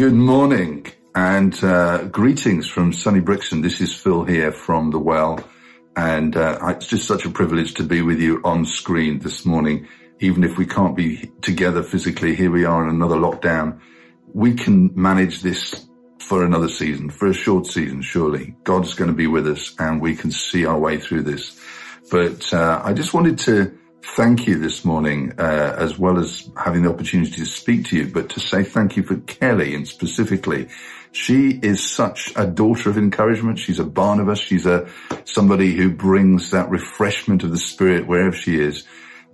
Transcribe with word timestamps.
Good 0.00 0.14
morning 0.14 0.86
and 1.14 1.62
uh, 1.62 2.04
greetings 2.04 2.66
from 2.66 2.90
sunny 2.90 3.20
Brixton. 3.20 3.60
This 3.60 3.82
is 3.82 3.94
Phil 3.94 4.24
here 4.24 4.50
from 4.50 4.90
the 4.92 4.98
Well, 4.98 5.46
and 5.94 6.34
uh, 6.34 6.58
it's 6.68 6.86
just 6.86 7.06
such 7.06 7.26
a 7.26 7.28
privilege 7.28 7.74
to 7.74 7.82
be 7.82 8.00
with 8.00 8.18
you 8.18 8.40
on 8.42 8.64
screen 8.64 9.18
this 9.18 9.44
morning. 9.44 9.86
Even 10.18 10.42
if 10.42 10.56
we 10.56 10.64
can't 10.64 10.96
be 10.96 11.30
together 11.42 11.82
physically, 11.82 12.34
here 12.34 12.50
we 12.50 12.64
are 12.64 12.82
in 12.82 12.88
another 12.88 13.16
lockdown. 13.16 13.78
We 14.32 14.54
can 14.54 14.90
manage 14.94 15.42
this 15.42 15.86
for 16.18 16.46
another 16.46 16.70
season, 16.70 17.10
for 17.10 17.26
a 17.28 17.34
short 17.34 17.66
season, 17.66 18.00
surely. 18.00 18.56
God's 18.64 18.94
going 18.94 19.10
to 19.10 19.14
be 19.14 19.26
with 19.26 19.46
us 19.46 19.74
and 19.78 20.00
we 20.00 20.16
can 20.16 20.30
see 20.30 20.64
our 20.64 20.78
way 20.78 20.98
through 20.98 21.24
this. 21.24 21.60
But 22.10 22.54
uh, 22.54 22.80
I 22.82 22.94
just 22.94 23.12
wanted 23.12 23.38
to 23.40 23.78
thank 24.02 24.46
you 24.46 24.58
this 24.58 24.84
morning, 24.84 25.32
uh, 25.38 25.76
as 25.78 25.98
well 25.98 26.18
as 26.18 26.48
having 26.56 26.82
the 26.82 26.90
opportunity 26.90 27.32
to 27.32 27.46
speak 27.46 27.86
to 27.86 27.96
you, 27.96 28.06
but 28.08 28.28
to 28.30 28.40
say 28.40 28.64
thank 28.64 28.96
you 28.96 29.02
for 29.02 29.16
Kelly 29.16 29.74
and 29.74 29.86
specifically. 29.86 30.68
She 31.12 31.58
is 31.62 31.88
such 31.88 32.32
a 32.36 32.46
daughter 32.46 32.88
of 32.88 32.96
encouragement. 32.96 33.58
She's 33.58 33.80
a 33.80 33.84
Barnabas. 33.84 34.38
She's 34.38 34.66
a 34.66 34.88
somebody 35.24 35.72
who 35.72 35.90
brings 35.90 36.50
that 36.52 36.70
refreshment 36.70 37.42
of 37.42 37.50
the 37.50 37.58
spirit 37.58 38.06
wherever 38.06 38.34
she 38.34 38.60
is. 38.60 38.84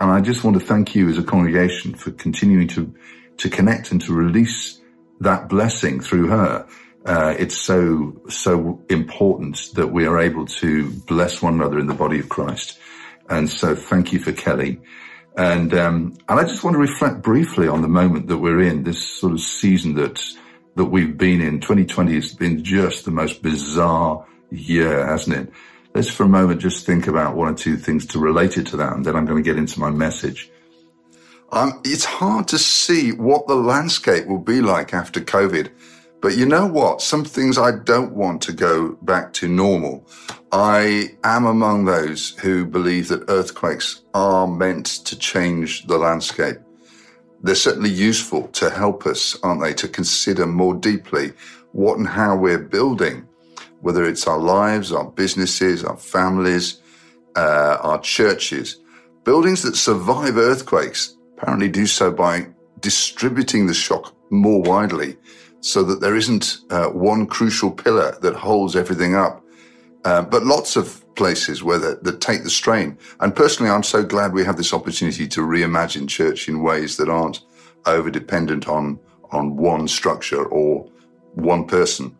And 0.00 0.10
I 0.10 0.20
just 0.20 0.44
want 0.44 0.58
to 0.58 0.64
thank 0.64 0.94
you 0.94 1.08
as 1.08 1.18
a 1.18 1.22
congregation 1.22 1.94
for 1.94 2.10
continuing 2.12 2.68
to, 2.68 2.94
to 3.38 3.50
connect 3.50 3.92
and 3.92 4.00
to 4.02 4.12
release 4.12 4.80
that 5.20 5.48
blessing 5.48 6.00
through 6.00 6.28
her. 6.28 6.66
Uh, 7.04 7.34
it's 7.38 7.56
so, 7.56 8.20
so 8.28 8.82
important 8.90 9.70
that 9.74 9.88
we 9.88 10.06
are 10.06 10.18
able 10.18 10.46
to 10.46 10.90
bless 11.06 11.40
one 11.40 11.54
another 11.54 11.78
in 11.78 11.86
the 11.86 11.94
body 11.94 12.18
of 12.18 12.28
Christ. 12.28 12.78
And 13.28 13.48
so 13.48 13.74
thank 13.74 14.12
you 14.12 14.18
for 14.18 14.32
Kelly. 14.32 14.80
And, 15.36 15.74
um, 15.74 16.14
and 16.28 16.40
I 16.40 16.44
just 16.44 16.64
want 16.64 16.74
to 16.74 16.80
reflect 16.80 17.22
briefly 17.22 17.68
on 17.68 17.82
the 17.82 17.88
moment 17.88 18.28
that 18.28 18.38
we're 18.38 18.62
in, 18.62 18.84
this 18.84 19.06
sort 19.06 19.32
of 19.32 19.40
season 19.40 19.94
that, 19.94 20.22
that 20.76 20.86
we've 20.86 21.16
been 21.16 21.40
in. 21.40 21.60
2020 21.60 22.14
has 22.14 22.34
been 22.34 22.64
just 22.64 23.04
the 23.04 23.10
most 23.10 23.42
bizarre 23.42 24.26
year, 24.50 25.06
hasn't 25.06 25.36
it? 25.36 25.52
Let's 25.94 26.10
for 26.10 26.24
a 26.24 26.28
moment 26.28 26.60
just 26.60 26.86
think 26.86 27.06
about 27.06 27.36
one 27.36 27.52
or 27.52 27.56
two 27.56 27.76
things 27.76 28.06
to 28.06 28.18
relate 28.18 28.56
it 28.56 28.66
to 28.68 28.76
that. 28.78 28.94
And 28.94 29.04
then 29.04 29.16
I'm 29.16 29.26
going 29.26 29.42
to 29.42 29.48
get 29.48 29.58
into 29.58 29.80
my 29.80 29.90
message. 29.90 30.50
Um, 31.52 31.80
it's 31.84 32.04
hard 32.04 32.48
to 32.48 32.58
see 32.58 33.12
what 33.12 33.46
the 33.46 33.54
landscape 33.54 34.26
will 34.26 34.40
be 34.40 34.60
like 34.60 34.92
after 34.92 35.20
COVID. 35.20 35.70
But 36.20 36.36
you 36.36 36.46
know 36.46 36.66
what? 36.66 37.02
Some 37.02 37.24
things 37.24 37.58
I 37.58 37.72
don't 37.72 38.12
want 38.12 38.42
to 38.42 38.52
go 38.52 38.98
back 39.02 39.32
to 39.34 39.48
normal. 39.48 40.06
I 40.52 41.10
am 41.24 41.44
among 41.44 41.84
those 41.84 42.30
who 42.38 42.64
believe 42.64 43.08
that 43.08 43.28
earthquakes 43.28 44.02
are 44.14 44.46
meant 44.46 44.86
to 45.06 45.18
change 45.18 45.86
the 45.86 45.98
landscape. 45.98 46.58
They're 47.42 47.54
certainly 47.54 47.90
useful 47.90 48.48
to 48.48 48.70
help 48.70 49.06
us, 49.06 49.36
aren't 49.42 49.60
they, 49.60 49.74
to 49.74 49.88
consider 49.88 50.46
more 50.46 50.74
deeply 50.74 51.32
what 51.72 51.98
and 51.98 52.08
how 52.08 52.36
we're 52.36 52.58
building, 52.58 53.26
whether 53.80 54.04
it's 54.04 54.26
our 54.26 54.38
lives, 54.38 54.92
our 54.92 55.10
businesses, 55.10 55.84
our 55.84 55.96
families, 55.96 56.80
uh, 57.36 57.78
our 57.82 58.00
churches. 58.00 58.80
Buildings 59.24 59.62
that 59.62 59.76
survive 59.76 60.38
earthquakes 60.38 61.16
apparently 61.36 61.68
do 61.68 61.86
so 61.86 62.10
by 62.10 62.46
distributing 62.80 63.66
the 63.66 63.74
shock 63.74 64.14
more 64.30 64.62
widely 64.62 65.16
so 65.60 65.82
that 65.82 66.00
there 66.00 66.16
isn't 66.16 66.58
uh, 66.70 66.86
one 66.86 67.26
crucial 67.26 67.70
pillar 67.70 68.16
that 68.22 68.34
holds 68.34 68.76
everything 68.76 69.14
up. 69.14 69.42
Uh, 70.06 70.22
but 70.22 70.44
lots 70.44 70.76
of 70.76 71.04
places 71.16 71.64
where 71.64 71.80
that, 71.80 72.04
that 72.04 72.20
take 72.20 72.44
the 72.44 72.50
strain. 72.50 72.96
And 73.18 73.34
personally, 73.34 73.72
I'm 73.72 73.82
so 73.82 74.04
glad 74.04 74.32
we 74.32 74.44
have 74.44 74.56
this 74.56 74.72
opportunity 74.72 75.26
to 75.26 75.40
reimagine 75.40 76.06
church 76.06 76.48
in 76.48 76.62
ways 76.62 76.96
that 76.98 77.08
aren't 77.08 77.40
over 77.86 78.08
dependent 78.08 78.68
on, 78.68 79.00
on 79.32 79.56
one 79.56 79.88
structure 79.88 80.44
or 80.44 80.88
one 81.34 81.66
person, 81.66 82.16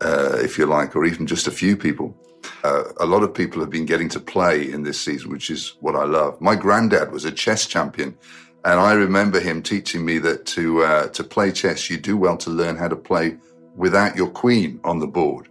uh, 0.00 0.38
if 0.38 0.56
you 0.56 0.66
like, 0.66 0.94
or 0.94 1.04
even 1.04 1.26
just 1.26 1.48
a 1.48 1.50
few 1.50 1.76
people. 1.76 2.16
Uh, 2.62 2.84
a 3.00 3.06
lot 3.06 3.24
of 3.24 3.34
people 3.34 3.60
have 3.60 3.70
been 3.70 3.84
getting 3.84 4.08
to 4.10 4.20
play 4.20 4.70
in 4.70 4.84
this 4.84 5.00
season, 5.00 5.28
which 5.28 5.50
is 5.50 5.74
what 5.80 5.96
I 5.96 6.04
love. 6.04 6.40
My 6.40 6.54
granddad 6.54 7.10
was 7.10 7.24
a 7.24 7.32
chess 7.32 7.66
champion 7.66 8.16
and 8.64 8.78
I 8.78 8.92
remember 8.92 9.40
him 9.40 9.60
teaching 9.60 10.04
me 10.04 10.18
that 10.20 10.46
to 10.46 10.84
uh, 10.84 11.08
to 11.08 11.24
play 11.24 11.50
chess, 11.52 11.90
you 11.90 11.98
do 11.98 12.16
well 12.16 12.36
to 12.38 12.50
learn 12.50 12.76
how 12.76 12.88
to 12.88 12.96
play 12.96 13.36
without 13.74 14.16
your 14.16 14.30
queen 14.30 14.80
on 14.84 15.00
the 15.00 15.06
board. 15.06 15.48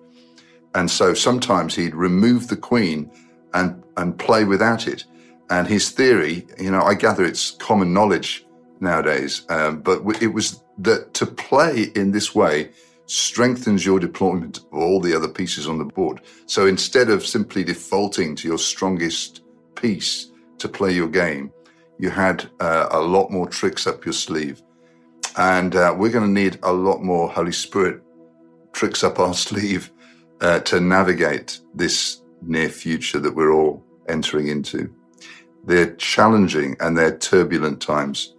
And 0.76 0.90
so 0.90 1.14
sometimes 1.14 1.76
he'd 1.76 1.96
remove 1.96 2.48
the 2.48 2.58
queen 2.58 3.12
and 3.54 3.84
and 3.98 4.18
play 4.18 4.44
without 4.44 4.88
it. 4.88 5.06
And 5.50 5.68
his 5.68 5.90
theory, 5.92 6.48
you 6.60 6.72
know, 6.72 6.82
I 6.82 6.96
gather 6.96 7.24
it's 7.24 7.52
common 7.52 7.94
knowledge 7.94 8.46
nowadays, 8.80 9.46
um, 9.50 9.82
but 9.82 10.02
it 10.22 10.34
was 10.34 10.64
that 10.80 11.14
to 11.14 11.26
play 11.26 11.92
in 11.96 12.12
this 12.12 12.34
way 12.34 12.72
strengthens 13.06 13.86
your 13.86 14.00
deployment 14.00 14.58
of 14.58 14.74
all 14.74 15.00
the 15.00 15.16
other 15.16 15.28
pieces 15.28 15.68
on 15.68 15.78
the 15.78 15.86
board. 15.86 16.22
So 16.46 16.66
instead 16.66 17.10
of 17.10 17.26
simply 17.26 17.64
defaulting 17.64 18.36
to 18.38 18.48
your 18.48 18.58
strongest 18.58 19.44
piece 19.76 20.32
to 20.58 20.68
play 20.68 20.92
your 20.92 21.10
game, 21.10 21.52
you 22.00 22.10
had 22.10 22.50
uh, 22.60 22.88
a 22.92 23.00
lot 23.00 23.30
more 23.30 23.48
tricks 23.48 23.86
up 23.86 24.06
your 24.06 24.14
sleeve. 24.14 24.62
And 25.38 25.76
uh, 25.76 25.94
we're 25.98 26.12
going 26.12 26.26
to 26.26 26.42
need 26.42 26.60
a 26.64 26.72
lot 26.72 27.04
more 27.04 27.30
Holy 27.30 27.52
Spirit 27.52 28.02
tricks 28.72 29.04
up 29.04 29.20
our 29.20 29.34
sleeve 29.48 29.92
uh, 30.44 30.60
to 30.60 30.80
navigate 30.80 31.60
this 31.74 32.22
near 32.42 32.70
future 32.70 33.20
that 33.20 33.36
we're 33.36 33.54
all 33.54 33.84
entering 34.10 34.50
into. 34.50 34.94
They're 35.66 35.96
challenging 35.96 36.76
and 36.82 36.98
they're 36.98 37.18
turbulent 37.18 37.82
times. 37.82 38.36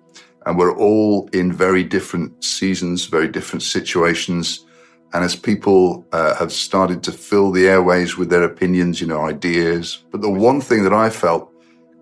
And 0.46 0.58
we're 0.58 0.76
all 0.76 1.28
in 1.32 1.50
very 1.50 1.82
different 1.82 2.44
seasons, 2.44 3.06
very 3.06 3.28
different 3.28 3.62
situations. 3.62 4.66
And 5.14 5.24
as 5.24 5.34
people 5.34 6.06
uh, 6.12 6.34
have 6.34 6.52
started 6.52 7.02
to 7.04 7.12
fill 7.12 7.50
the 7.50 7.66
airways 7.66 8.18
with 8.18 8.28
their 8.28 8.42
opinions, 8.42 9.00
you 9.00 9.06
know, 9.06 9.22
ideas. 9.26 10.04
But 10.10 10.20
the 10.20 10.30
one 10.30 10.60
thing 10.60 10.82
that 10.84 10.92
I 10.92 11.08
felt 11.08 11.50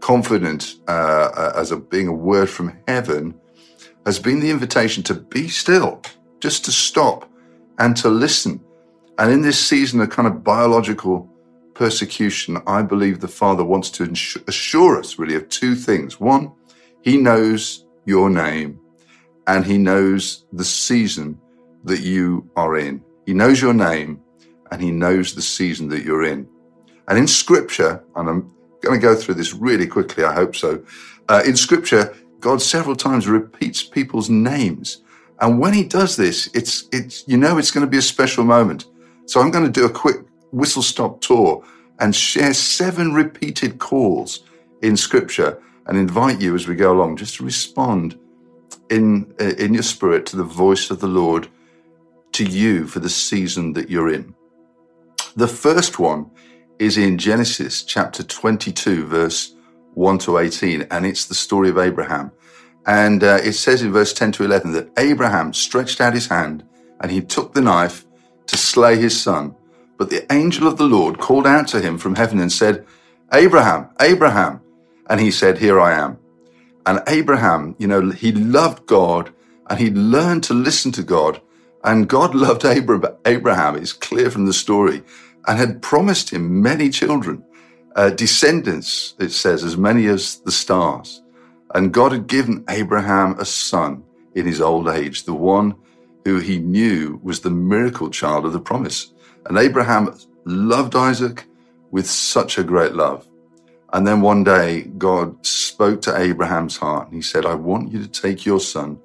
confident 0.01 0.75
uh, 0.89 1.31
uh, 1.37 1.53
as 1.55 1.71
a, 1.71 1.77
being 1.77 2.09
a 2.09 2.13
word 2.13 2.51
from 2.51 2.77
heaven 2.89 3.35
has 4.05 4.19
been 4.19 4.41
the 4.41 4.51
invitation 4.51 5.05
to 5.05 5.15
be 5.15 5.47
still, 5.47 6.03
just 6.41 6.65
to 6.65 6.73
stop 6.73 7.31
and 7.79 7.97
to 7.99 8.09
listen. 8.09 8.61
And 9.19 9.33
in 9.33 9.43
this 9.43 9.59
season 9.59 10.01
of 10.01 10.11
kind 10.11 10.27
of 10.27 10.43
biological 10.43 11.29
persecution, 11.75 12.59
I 12.67 12.83
believe 12.83 13.21
the 13.21 13.29
Father 13.29 13.65
wants 13.65 13.91
to 13.91 14.13
assure 14.49 14.99
us 14.99 15.19
really 15.19 15.35
of 15.35 15.49
two 15.49 15.75
things. 15.75 16.19
One, 16.21 16.53
He 17.03 17.17
knows 17.17 17.87
your 18.05 18.31
name 18.31 18.81
and 19.47 19.65
He 19.65 19.79
knows 19.79 20.45
the 20.53 20.65
season 20.65 21.39
that 21.85 22.01
you 22.01 22.49
are 22.57 22.77
in. 22.77 23.05
He 23.27 23.35
knows 23.35 23.61
your 23.61 23.75
name 23.75 24.21
and 24.71 24.81
He 24.81 24.91
knows 24.91 25.35
the 25.35 25.43
season 25.43 25.89
that 25.89 26.05
you're 26.05 26.25
in. 26.25 26.49
And 27.09 27.19
in 27.19 27.27
Scripture, 27.27 28.03
and 28.17 28.29
I'm 28.29 28.55
going 28.83 29.01
to 29.01 29.07
go 29.07 29.15
through 29.15 29.35
this 29.35 29.55
really 29.55 29.87
quickly. 29.87 30.25
I 30.25 30.35
hope 30.35 30.55
so. 30.55 30.85
Uh, 31.29 31.43
in 31.47 31.57
scripture, 31.57 32.15
God 32.41 32.61
several 32.61 32.97
times 32.97 33.27
repeats 33.27 33.83
people's 33.83 34.29
names. 34.29 35.03
And 35.41 35.59
when 35.59 35.73
he 35.73 35.85
does 35.85 36.17
this, 36.17 36.49
it's, 36.55 36.89
it's, 36.93 37.27
you 37.27 37.37
know, 37.37 37.59
it's 37.59 37.71
going 37.71 37.87
to 37.87 37.91
be 37.91 37.99
a 37.99 38.03
special 38.03 38.45
moment. 38.45 38.87
So 39.33 39.41
I'm 39.41 39.51
going 39.51 39.65
to 39.65 39.71
do 39.71 39.87
a 39.87 39.91
quick 39.91 40.27
whistle 40.51 40.83
stop 40.83 41.23
tour 41.23 41.65
and 42.01 42.15
share 42.15 42.53
seven 42.53 43.15
repeated 43.15 43.79
calls 43.79 44.41
in 44.83 44.95
scripture 44.95 45.59
and 45.87 45.97
invite 45.97 46.39
you 46.39 46.55
as 46.55 46.69
we 46.69 46.75
go 46.75 46.93
along 46.93 47.17
just 47.17 47.37
to 47.37 47.45
respond 47.45 48.19
in, 48.91 49.35
uh, 49.41 49.55
in 49.55 49.73
your 49.73 49.85
spirit 49.85 50.27
to 50.27 50.37
the 50.37 50.45
voice 50.45 50.91
of 50.91 51.01
the 51.01 51.09
Lord 51.09 51.49
to 52.33 52.45
you 52.45 52.87
for 52.87 53.01
the 53.01 53.09
season 53.09 53.73
that 53.73 53.89
you're 53.89 54.13
in. 54.13 54.35
The 55.35 55.49
first 55.49 55.99
one 55.99 56.31
is 56.79 56.99
in 56.99 57.17
Genesis 57.17 57.85
chapter 57.85 58.23
22, 58.23 59.07
verse 59.07 59.55
1 59.95 60.19
to 60.19 60.37
18, 60.37 60.83
and 60.91 61.07
it's 61.07 61.25
the 61.25 61.35
story 61.35 61.71
of 61.71 61.79
Abraham. 61.79 62.33
And 62.85 63.25
uh, 63.25 63.39
it 63.43 63.55
says 63.55 63.81
in 63.81 63.93
verse 63.93 64.13
10 64.13 64.33
to 64.33 64.45
11 64.45 64.73
that 64.73 64.91
Abraham 64.99 65.55
stretched 65.55 66.03
out 66.03 66.13
his 66.13 66.27
hand 66.27 66.67
and 67.01 67.11
he 67.11 67.23
took 67.23 67.55
the 67.55 67.63
knife 67.63 68.05
to 68.47 68.57
slay 68.57 68.97
his 68.97 69.21
son. 69.21 69.55
But 69.99 70.11
the 70.11 70.31
angel 70.33 70.67
of 70.67 70.79
the 70.79 70.85
Lord 70.85 71.19
called 71.19 71.47
out 71.47 71.69
to 71.69 71.81
him 71.81 71.99
from 71.99 72.17
heaven 72.17 72.41
and 72.41 72.51
said, 72.51 72.87
Abraham, 73.33 73.89
Abraham. 74.01 74.61
And 75.09 75.21
he 75.21 75.31
said, 75.31 75.59
Here 75.59 75.81
I 75.81 75.93
am. 75.95 76.19
And 76.87 77.01
Abraham, 77.07 77.77
you 77.79 77.87
know, 77.87 78.11
he 78.11 78.33
loved 78.33 78.87
God 78.87 79.33
and 79.69 79.79
he 79.79 79.91
learned 79.91 80.45
to 80.45 80.55
listen 80.55 80.93
to 80.93 81.03
God. 81.03 81.41
And 81.85 82.09
God 82.09 82.35
loved 82.47 82.65
Abraham. 82.65 83.77
It's 83.77 83.93
clear 83.93 84.31
from 84.31 84.47
the 84.47 84.53
story 84.53 85.03
and 85.47 85.59
had 85.59 85.83
promised 85.83 86.31
him 86.31 86.63
many 86.63 86.89
children, 86.89 87.45
uh, 87.97 88.11
descendants, 88.11 89.15
it 89.19 89.31
says, 89.31 89.65
as 89.65 89.77
many 89.77 90.07
as 90.07 90.37
the 90.41 90.53
stars. 90.53 91.23
And 91.75 91.93
God 91.93 92.13
had 92.13 92.27
given 92.27 92.65
Abraham 92.69 93.39
a 93.39 93.45
son 93.45 94.05
in 94.35 94.47
his 94.47 94.61
old 94.61 94.89
age, 94.89 95.25
the 95.25 95.35
one 95.35 95.75
who 96.25 96.39
he 96.39 96.59
knew 96.59 97.21
was 97.23 97.41
the 97.41 97.51
miracle 97.51 98.11
child 98.11 98.47
of 98.47 98.53
the 98.53 98.61
promise. 98.61 99.13
And 99.47 99.59
Abraham 99.59 100.17
loved 100.45 100.95
Isaac 100.95 101.47
with 101.91 102.09
such 102.09 102.59
a 102.59 102.65
great 102.65 102.95
love. 102.95 103.27
And 103.93 104.07
then 104.07 104.23
one 104.23 104.43
day, 104.43 104.83
God 104.97 105.45
spoke 105.45 106.01
to 106.03 106.19
Abraham's 106.19 106.79
heart 106.79 107.09
and 107.09 107.17
he 107.17 107.23
said, 107.23 107.45
I 107.45 107.55
want 107.55 107.93
you 107.93 108.03
to 108.03 108.09
take 108.09 108.47
your 108.47 108.61
son, 108.61 108.99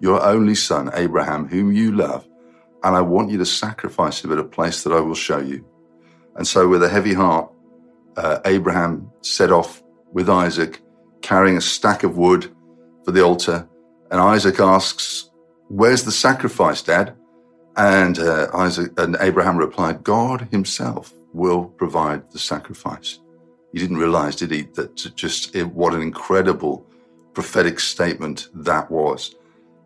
your 0.00 0.22
only 0.24 0.54
son, 0.54 0.90
Abraham, 0.94 1.46
whom 1.46 1.72
you 1.72 1.92
love, 1.92 2.26
and 2.82 2.96
I 2.96 3.02
want 3.02 3.30
you 3.30 3.38
to 3.38 3.46
sacrifice 3.46 4.24
him 4.24 4.32
at 4.32 4.38
a 4.38 4.44
place 4.44 4.82
that 4.84 4.92
I 4.94 5.00
will 5.00 5.14
show 5.14 5.38
you. 5.38 5.64
And 6.36 6.46
so, 6.46 6.68
with 6.68 6.82
a 6.82 6.88
heavy 6.88 7.12
heart, 7.12 7.52
uh, 8.16 8.38
Abraham 8.46 9.10
set 9.20 9.52
off 9.52 9.82
with 10.12 10.30
Isaac, 10.30 10.80
carrying 11.20 11.58
a 11.58 11.60
stack 11.60 12.02
of 12.02 12.16
wood 12.16 12.50
for 13.04 13.12
the 13.12 13.22
altar. 13.22 13.68
And 14.10 14.20
Isaac 14.20 14.58
asks, 14.58 15.29
Where's 15.70 16.02
the 16.02 16.10
sacrifice, 16.10 16.82
Dad? 16.82 17.14
And 17.76 18.18
uh, 18.18 18.48
Isaac 18.52 18.90
and 18.98 19.16
Abraham 19.20 19.56
replied, 19.56 20.02
God 20.02 20.48
himself 20.50 21.14
will 21.32 21.66
provide 21.66 22.28
the 22.32 22.40
sacrifice. 22.40 23.20
He 23.72 23.78
didn't 23.78 23.98
realize, 23.98 24.34
did 24.34 24.50
he, 24.50 24.62
that 24.74 24.96
just 25.14 25.54
it, 25.54 25.68
what 25.68 25.94
an 25.94 26.02
incredible 26.02 26.84
prophetic 27.34 27.78
statement 27.78 28.48
that 28.52 28.90
was. 28.90 29.36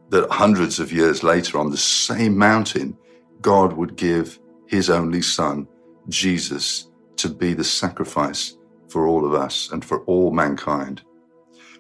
That 0.09 0.31
hundreds 0.31 0.81
of 0.81 0.91
years 0.91 1.23
later, 1.23 1.59
on 1.59 1.71
the 1.71 1.77
same 1.77 2.39
mountain, 2.39 2.97
God 3.43 3.75
would 3.75 3.97
give 3.97 4.39
his 4.67 4.89
only 4.89 5.21
son, 5.21 5.69
Jesus, 6.09 6.89
to 7.17 7.29
be 7.29 7.53
the 7.53 7.63
sacrifice 7.63 8.57
for 8.89 9.07
all 9.07 9.27
of 9.27 9.35
us 9.35 9.71
and 9.71 9.85
for 9.85 10.03
all 10.05 10.31
mankind. 10.31 11.03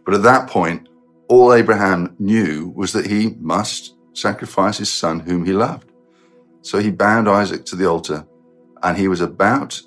But 0.04 0.12
at 0.12 0.22
that 0.24 0.50
point, 0.50 0.90
all 1.28 1.52
Abraham 1.52 2.14
knew 2.18 2.72
was 2.76 2.92
that 2.92 3.06
he 3.06 3.34
must 3.40 3.96
sacrifice 4.12 4.78
his 4.78 4.92
son 4.92 5.20
whom 5.20 5.44
he 5.44 5.52
loved. 5.52 5.90
So 6.62 6.78
he 6.78 6.90
bound 6.90 7.28
Isaac 7.28 7.64
to 7.66 7.76
the 7.76 7.88
altar 7.88 8.26
and 8.82 8.96
he 8.96 9.08
was 9.08 9.20
about 9.20 9.80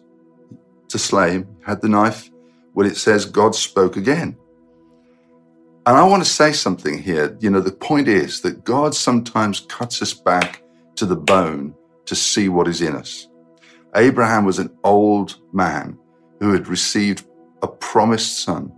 to 0.89 0.97
slay 0.97 1.31
him, 1.31 1.47
had 1.65 1.81
the 1.81 1.89
knife, 1.89 2.29
when 2.73 2.87
it 2.87 2.97
says 2.97 3.25
God 3.25 3.55
spoke 3.55 3.97
again. 3.97 4.37
And 5.85 5.95
I 5.95 6.03
want 6.03 6.23
to 6.23 6.29
say 6.29 6.51
something 6.51 7.01
here. 7.01 7.37
You 7.39 7.49
know, 7.49 7.61
the 7.61 7.71
point 7.71 8.07
is 8.07 8.41
that 8.41 8.63
God 8.63 8.93
sometimes 8.93 9.61
cuts 9.61 10.01
us 10.01 10.13
back 10.13 10.61
to 10.95 11.05
the 11.05 11.15
bone 11.15 11.73
to 12.05 12.15
see 12.15 12.49
what 12.49 12.67
is 12.67 12.81
in 12.81 12.95
us. 12.95 13.27
Abraham 13.95 14.45
was 14.45 14.59
an 14.59 14.75
old 14.83 15.39
man 15.53 15.97
who 16.39 16.51
had 16.51 16.67
received 16.67 17.25
a 17.61 17.67
promised 17.67 18.43
son 18.43 18.71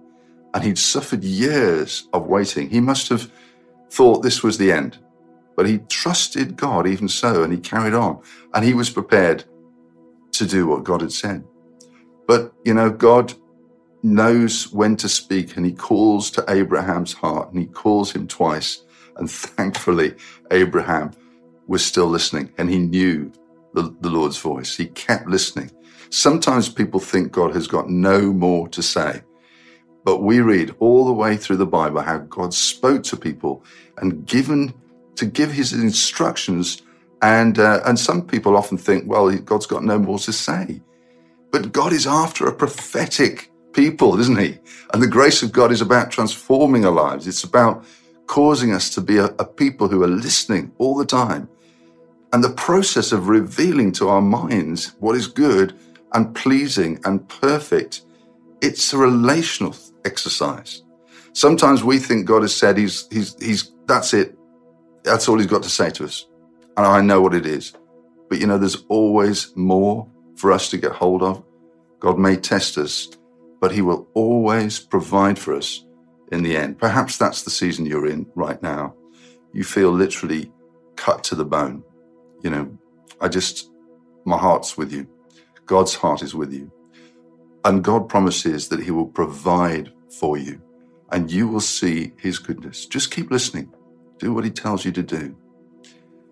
and 0.54 0.64
he'd 0.64 0.78
suffered 0.78 1.24
years 1.24 2.08
of 2.14 2.28
waiting. 2.28 2.70
He 2.70 2.80
must 2.80 3.10
have 3.10 3.32
thought 3.90 4.24
this 4.24 4.44
was 4.44 4.58
the 4.58 4.72
end, 4.72 4.98
but 5.56 5.68
he 5.68 5.80
trusted 5.90 6.56
God 6.56 6.88
even 6.88 7.08
so 7.08 7.44
and 7.44 7.54
he 7.54 7.60
carried 7.60 7.94
on 7.94 8.22
and 8.54 8.64
he 8.66 8.74
was 8.74 8.90
prepared 8.90 9.44
to 10.34 10.46
do 10.46 10.68
what 10.68 10.84
God 10.84 11.02
had 11.02 11.12
said. 11.12 11.44
But, 12.28 12.54
you 12.64 12.74
know, 12.74 12.90
God 12.90 13.34
knows 14.04 14.72
when 14.72 14.96
to 14.98 15.10
speak 15.10 15.58
and 15.58 15.66
he 15.66 15.74
calls 15.74 16.32
to 16.32 16.46
Abraham's 16.48 17.14
heart 17.14 17.52
and 17.52 17.60
he 17.60 17.66
calls 17.66 18.12
him 18.12 18.28
twice. 18.28 18.84
And 19.18 19.30
thankfully, 19.32 20.16
Abraham 20.52 21.12
was 21.68 21.86
still 21.86 22.08
listening 22.08 22.52
and 22.58 22.70
he 22.70 22.80
knew 22.80 23.32
the, 23.74 23.96
the 24.02 24.10
Lord's 24.10 24.38
voice. 24.38 24.76
He 24.76 24.88
kept 24.88 25.28
listening. 25.28 25.72
Sometimes 26.10 26.70
people 26.70 27.00
think 27.00 27.32
God 27.32 27.54
has 27.54 27.68
got 27.68 27.90
no 27.90 28.34
more 28.34 28.68
to 28.70 28.82
say. 28.82 29.22
But 30.04 30.22
we 30.22 30.40
read 30.40 30.76
all 30.80 31.06
the 31.06 31.14
way 31.14 31.38
through 31.38 31.58
the 31.58 31.66
Bible 31.66 32.02
how 32.02 32.20
God 32.20 32.54
spoke 32.54 33.04
to 33.04 33.18
people 33.18 33.64
and 33.98 34.26
given 34.26 34.74
to 35.16 35.26
give 35.26 35.52
his 35.52 35.74
instructions. 35.74 36.82
And, 37.22 37.60
uh, 37.60 37.82
and 37.86 38.00
some 38.00 38.26
people 38.26 38.56
often 38.56 38.78
think, 38.78 39.04
well, 39.08 39.30
God's 39.38 39.66
got 39.66 39.84
no 39.84 40.00
more 40.00 40.20
to 40.20 40.34
say. 40.34 40.82
But 41.52 41.72
God 41.72 41.94
is 41.94 42.08
after 42.08 42.48
a 42.48 42.56
prophetic 42.56 43.52
people, 43.74 44.20
isn't 44.20 44.40
he? 44.40 44.58
And 44.94 45.02
the 45.02 45.08
grace 45.08 45.44
of 45.44 45.52
God 45.52 45.72
is 45.72 45.82
about 45.82 46.12
transforming 46.12 46.86
our 46.86 46.92
lives. 46.92 47.28
It's 47.28 47.44
about 47.44 47.84
causing 48.28 48.74
us 48.74 48.90
to 48.92 49.02
be 49.02 49.18
a, 49.18 49.26
a 49.26 49.46
people 49.46 49.88
who 49.88 50.04
are 50.04 50.08
listening 50.08 50.72
all 50.78 50.96
the 50.96 51.06
time. 51.06 51.50
And 52.32 52.44
the 52.44 52.52
process 52.52 53.12
of 53.12 53.28
revealing 53.28 53.92
to 53.94 54.10
our 54.10 54.22
minds 54.22 54.94
what 55.00 55.16
is 55.16 55.28
good 55.28 55.76
and 56.14 56.36
pleasing 56.36 57.00
and 57.06 57.28
perfect, 57.28 58.02
it's 58.62 58.94
a 58.94 58.98
relational 58.98 59.76
exercise. 60.06 60.84
Sometimes 61.34 61.84
we 61.84 62.00
think 62.00 62.26
God 62.26 62.42
has 62.42 62.56
said 62.56 62.78
he's, 62.78 63.08
he's, 63.12 63.36
he's, 63.42 63.72
that's 63.88 64.14
it. 64.14 64.38
That's 65.04 65.30
all 65.30 65.38
he's 65.38 65.48
got 65.48 65.64
to 65.64 65.70
say 65.70 65.90
to 65.92 66.06
us. 66.06 66.28
And 66.78 66.86
I 66.86 67.02
know 67.02 67.22
what 67.22 67.34
it 67.34 67.46
is. 67.46 67.74
But 68.30 68.40
you 68.40 68.48
know, 68.48 68.58
there's 68.58 68.86
always 68.90 69.56
more 69.56 70.08
for 70.36 70.52
us 70.52 70.70
to 70.70 70.78
get 70.78 70.92
hold 70.92 71.24
of. 71.24 71.44
God 72.00 72.18
may 72.18 72.36
test 72.38 72.78
us, 72.78 73.10
but 73.60 73.72
He 73.72 73.82
will 73.82 74.08
always 74.14 74.80
provide 74.80 75.38
for 75.38 75.54
us 75.56 75.86
in 76.32 76.44
the 76.44 76.56
end. 76.56 76.78
Perhaps 76.80 77.18
that's 77.18 77.44
the 77.44 77.50
season 77.50 77.86
you're 77.86 78.08
in 78.08 78.26
right 78.36 78.62
now. 78.62 78.96
You 79.52 79.64
feel 79.64 79.92
literally 79.92 80.52
cut 80.96 81.24
to 81.26 81.36
the 81.36 81.46
bone. 81.46 81.84
You 82.44 82.52
know, 82.52 82.78
I 83.20 83.28
just, 83.28 83.72
my 84.26 84.38
heart's 84.38 84.78
with 84.78 84.94
you. 84.94 85.08
God's 85.66 85.96
heart 85.96 86.22
is 86.22 86.36
with 86.36 86.54
you. 86.54 86.72
And 87.66 87.84
God 87.84 88.10
promises 88.10 88.70
that 88.70 88.82
He 88.82 88.92
will 88.92 89.08
provide 89.08 89.92
for 90.20 90.38
you 90.38 90.62
and 91.12 91.32
you 91.32 91.48
will 91.48 91.62
see 91.62 92.14
His 92.18 92.40
goodness. 92.40 92.86
Just 92.86 93.12
keep 93.12 93.32
listening. 93.32 93.74
Do 94.18 94.34
what 94.34 94.46
He 94.46 94.52
tells 94.52 94.86
you 94.86 94.92
to 94.94 95.04
do. 95.04 95.36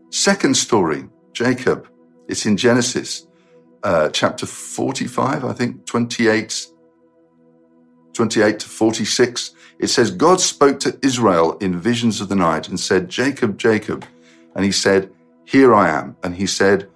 Second 0.10 0.56
story, 0.56 1.10
Jacob. 1.34 1.88
It's 2.28 2.46
in 2.46 2.58
Genesis 2.58 3.28
uh, 3.84 4.10
chapter 4.10 4.46
45, 4.46 5.46
I 5.46 5.54
think, 5.54 5.86
28, 5.86 6.68
28 8.14 8.60
to 8.60 8.70
46. 8.70 9.52
It 9.80 9.88
says, 9.88 10.12
God 10.12 10.42
spoke 10.42 10.80
to 10.82 10.98
Israel 11.02 11.58
in 11.60 11.80
visions 11.80 12.20
of 12.20 12.30
the 12.30 12.36
night 12.36 12.68
and 12.68 12.80
said, 12.80 13.10
Jacob, 13.10 13.58
Jacob. 13.58 14.06
And 14.56 14.66
he 14.66 14.72
said, 14.72 15.12
Here 15.46 15.74
I 15.74 15.90
am. 15.90 16.18
And 16.24 16.36
he 16.36 16.48
said, 16.48 16.90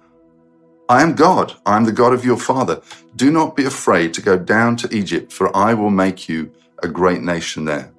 I 0.88 1.02
am 1.02 1.14
God. 1.14 1.54
I 1.64 1.76
am 1.76 1.84
the 1.84 1.92
God 1.92 2.12
of 2.12 2.24
your 2.24 2.36
father. 2.36 2.80
Do 3.16 3.30
not 3.30 3.56
be 3.56 3.64
afraid 3.64 4.12
to 4.14 4.22
go 4.22 4.36
down 4.38 4.76
to 4.78 4.94
Egypt, 4.94 5.32
for 5.32 5.54
I 5.56 5.74
will 5.74 5.90
make 5.90 6.28
you 6.28 6.50
a 6.82 6.88
great 6.88 7.22
nation 7.22 7.64
there. 7.64 7.92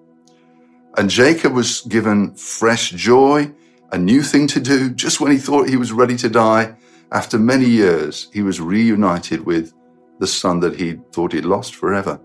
And 0.98 1.10
Jacob 1.10 1.54
was 1.54 1.82
given 1.82 2.36
fresh 2.36 2.92
joy, 2.92 3.52
a 3.92 3.98
new 3.98 4.22
thing 4.22 4.48
to 4.48 4.60
do, 4.60 4.90
just 4.90 5.20
when 5.20 5.32
he 5.32 5.38
thought 5.38 5.70
he 5.70 5.78
was 5.78 5.92
ready 5.92 6.16
to 6.18 6.30
die. 6.30 6.76
After 7.12 7.40
many 7.40 7.66
years, 7.66 8.30
he 8.34 8.42
was 8.42 8.60
reunited 8.60 9.46
with 9.46 9.74
the 10.20 10.28
son 10.28 10.60
that 10.60 10.80
he 10.80 11.00
thought 11.12 11.34
he'd 11.34 11.46
lost 11.46 11.76
forever. 11.76 12.20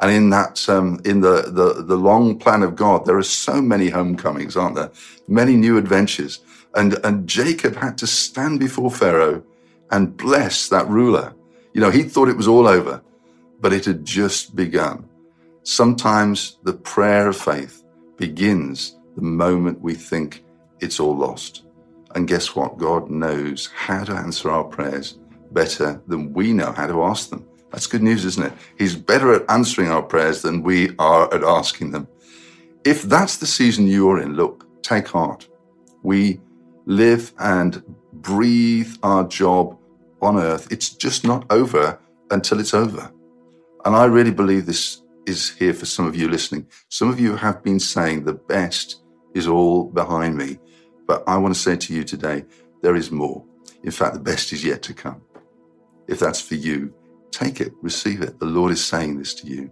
And 0.00 0.10
in 0.10 0.30
that, 0.30 0.68
um, 0.68 1.00
in 1.04 1.20
the, 1.20 1.42
the, 1.42 1.82
the 1.82 1.96
long 1.96 2.38
plan 2.38 2.62
of 2.62 2.76
God, 2.76 3.06
there 3.06 3.16
are 3.16 3.22
so 3.22 3.62
many 3.62 3.88
homecomings, 3.88 4.56
aren't 4.56 4.76
there? 4.76 4.90
Many 5.26 5.56
new 5.56 5.78
adventures. 5.78 6.40
And, 6.74 6.98
and 7.02 7.26
Jacob 7.26 7.76
had 7.76 7.96
to 7.98 8.06
stand 8.06 8.60
before 8.60 8.90
Pharaoh 8.90 9.42
and 9.90 10.16
bless 10.16 10.68
that 10.68 10.88
ruler. 10.88 11.34
You 11.72 11.80
know, 11.80 11.90
he 11.90 12.02
thought 12.02 12.28
it 12.28 12.36
was 12.36 12.48
all 12.48 12.66
over, 12.66 13.02
but 13.60 13.72
it 13.72 13.84
had 13.84 14.04
just 14.04 14.56
begun. 14.56 15.08
Sometimes 15.62 16.58
the 16.62 16.72
prayer 16.72 17.28
of 17.28 17.36
faith 17.36 17.82
begins 18.16 18.96
the 19.16 19.22
moment 19.22 19.80
we 19.80 19.94
think 19.94 20.44
it's 20.80 21.00
all 21.00 21.16
lost. 21.16 21.64
And 22.14 22.28
guess 22.28 22.54
what? 22.54 22.78
God 22.78 23.10
knows 23.10 23.66
how 23.74 24.04
to 24.04 24.12
answer 24.12 24.50
our 24.50 24.64
prayers 24.64 25.18
better 25.52 26.00
than 26.06 26.32
we 26.32 26.52
know 26.52 26.72
how 26.72 26.86
to 26.86 27.02
ask 27.02 27.30
them. 27.30 27.46
That's 27.72 27.86
good 27.86 28.02
news, 28.02 28.24
isn't 28.24 28.46
it? 28.46 28.52
He's 28.78 28.96
better 28.96 29.34
at 29.34 29.44
answering 29.50 29.90
our 29.90 30.02
prayers 30.02 30.42
than 30.42 30.62
we 30.62 30.94
are 30.98 31.32
at 31.34 31.42
asking 31.42 31.90
them. 31.90 32.08
If 32.84 33.02
that's 33.02 33.38
the 33.38 33.46
season 33.46 33.86
you're 33.86 34.20
in, 34.20 34.34
look, 34.34 34.66
take 34.82 35.08
heart. 35.08 35.48
We 36.02 36.40
live 36.86 37.32
and 37.38 37.82
breathe 38.12 38.94
our 39.02 39.24
job 39.24 39.78
on 40.22 40.38
earth. 40.38 40.68
It's 40.70 40.90
just 40.90 41.24
not 41.24 41.44
over 41.50 41.98
until 42.30 42.60
it's 42.60 42.74
over. 42.74 43.10
And 43.84 43.94
I 43.94 44.04
really 44.06 44.30
believe 44.30 44.66
this 44.66 45.02
is 45.26 45.50
here 45.56 45.74
for 45.74 45.86
some 45.86 46.06
of 46.06 46.16
you 46.16 46.28
listening. 46.28 46.66
Some 46.88 47.10
of 47.10 47.20
you 47.20 47.36
have 47.36 47.62
been 47.62 47.80
saying 47.80 48.24
the 48.24 48.34
best 48.34 49.02
is 49.34 49.46
all 49.46 49.84
behind 49.84 50.36
me. 50.36 50.58
But 51.06 51.22
I 51.26 51.36
want 51.36 51.54
to 51.54 51.60
say 51.60 51.76
to 51.76 51.94
you 51.94 52.04
today, 52.04 52.44
there 52.82 52.96
is 52.96 53.10
more. 53.10 53.44
In 53.82 53.90
fact, 53.90 54.14
the 54.14 54.20
best 54.20 54.52
is 54.52 54.64
yet 54.64 54.82
to 54.82 54.94
come. 54.94 55.22
If 56.08 56.18
that's 56.20 56.40
for 56.40 56.54
you, 56.54 56.94
take 57.30 57.60
it, 57.60 57.72
receive 57.82 58.22
it. 58.22 58.38
The 58.38 58.46
Lord 58.46 58.72
is 58.72 58.84
saying 58.84 59.18
this 59.18 59.34
to 59.34 59.46
you. 59.46 59.70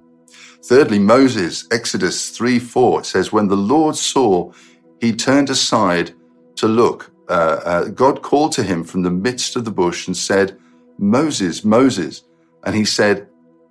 Thirdly, 0.64 0.99
Moses, 0.99 1.66
Exodus 1.71 2.30
3 2.30 2.59
4, 2.59 3.00
it 3.00 3.06
says, 3.06 3.33
When 3.33 3.49
the 3.49 3.56
Lord 3.56 3.97
saw, 3.97 4.52
he 5.00 5.12
turned 5.12 5.50
aside 5.50 6.12
to 6.56 6.68
look. 6.68 7.11
Uh, 7.28 7.61
uh, 7.64 7.84
God 7.88 8.23
called 8.23 8.52
to 8.52 8.62
him 8.62 8.84
from 8.84 9.02
the 9.02 9.11
midst 9.11 9.56
of 9.56 9.64
the 9.64 9.70
bush 9.70 10.06
and 10.06 10.16
said, 10.16 10.58
Moses, 10.99 11.64
Moses. 11.64 12.25
And 12.64 12.75
he 12.75 12.84
said, 12.84 13.28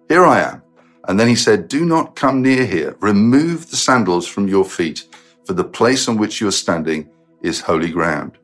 Here 0.10 0.26
I 0.26 0.42
am. 0.42 0.62
And 1.08 1.20
then 1.20 1.28
he 1.28 1.36
said, 1.36 1.68
Do 1.68 1.86
not 1.86 2.16
come 2.16 2.42
near 2.42 2.66
here. 2.66 2.96
Remove 3.00 3.70
the 3.70 3.76
sandals 3.76 4.28
from 4.28 4.48
your 4.48 4.66
feet, 4.66 5.08
for 5.46 5.54
the 5.54 5.64
place 5.64 6.08
on 6.08 6.18
which 6.18 6.40
you 6.40 6.48
are 6.48 6.52
standing 6.52 7.10
is 7.42 7.62
holy 7.62 7.92
ground. 7.92 8.38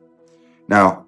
Now, 0.68 1.06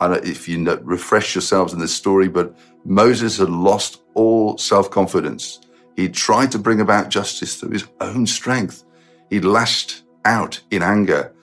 I 0.00 0.08
don't 0.08 0.24
know 0.24 0.30
if 0.30 0.48
you 0.48 0.58
know, 0.58 0.78
refresh 0.82 1.34
yourselves 1.34 1.72
in 1.72 1.78
this 1.78 1.94
story, 1.94 2.28
but 2.28 2.56
Moses 2.84 3.38
had 3.38 3.50
lost 3.50 4.02
all 4.14 4.56
self 4.58 4.90
confidence. 4.90 5.60
He 5.96 6.08
tried 6.08 6.52
to 6.52 6.58
bring 6.58 6.80
about 6.80 7.08
justice 7.08 7.56
through 7.56 7.70
his 7.70 7.86
own 8.00 8.26
strength. 8.26 8.84
He 9.30 9.40
lashed 9.40 10.02
out 10.24 10.60
in 10.70 10.82
anger 10.82 11.34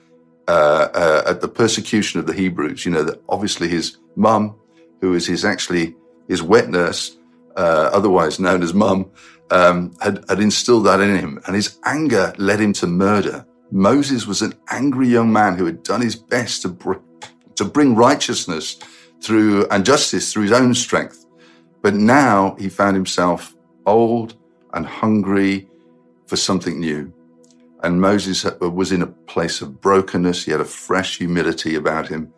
uh, 0.48 0.88
uh, 0.94 1.22
at 1.26 1.40
the 1.40 1.48
persecution 1.48 2.20
of 2.20 2.26
the 2.26 2.34
Hebrews. 2.34 2.84
You 2.84 2.92
know 2.92 3.02
that 3.04 3.22
obviously 3.28 3.68
his 3.68 3.98
mum, 4.16 4.56
who 5.00 5.14
is 5.14 5.26
his 5.26 5.44
actually 5.44 5.96
his 6.28 6.42
wet 6.42 6.68
nurse, 6.68 7.16
uh, 7.56 7.90
otherwise 7.92 8.40
known 8.40 8.62
as 8.62 8.74
mum, 8.74 9.10
um, 9.50 9.92
had, 10.00 10.24
had 10.28 10.40
instilled 10.40 10.86
that 10.86 11.00
in 11.00 11.16
him, 11.16 11.40
and 11.46 11.54
his 11.54 11.78
anger 11.84 12.34
led 12.38 12.60
him 12.60 12.72
to 12.74 12.86
murder. 12.86 13.46
Moses 13.70 14.26
was 14.26 14.42
an 14.42 14.54
angry 14.68 15.08
young 15.08 15.32
man 15.32 15.56
who 15.56 15.66
had 15.66 15.82
done 15.82 16.00
his 16.00 16.16
best 16.16 16.62
to 16.62 16.68
br- 16.68 16.94
to 17.56 17.64
bring 17.64 17.94
righteousness 17.94 18.78
through 19.22 19.66
and 19.68 19.86
justice 19.86 20.32
through 20.32 20.42
his 20.42 20.52
own 20.52 20.74
strength, 20.74 21.24
but 21.82 21.94
now 21.94 22.56
he 22.58 22.68
found 22.68 22.96
himself 22.96 23.54
old 23.86 24.36
and 24.72 24.84
hungry 24.84 25.68
for 26.26 26.36
something 26.36 26.80
new. 26.80 27.13
And 27.84 28.00
Moses 28.00 28.46
uh, 28.46 28.56
was 28.70 28.92
in 28.92 29.02
a 29.02 29.06
place 29.06 29.60
of 29.60 29.82
brokenness. 29.82 30.46
He 30.46 30.50
had 30.50 30.62
a 30.62 30.64
fresh 30.64 31.18
humility 31.18 31.74
about 31.74 32.08
him. 32.08 32.32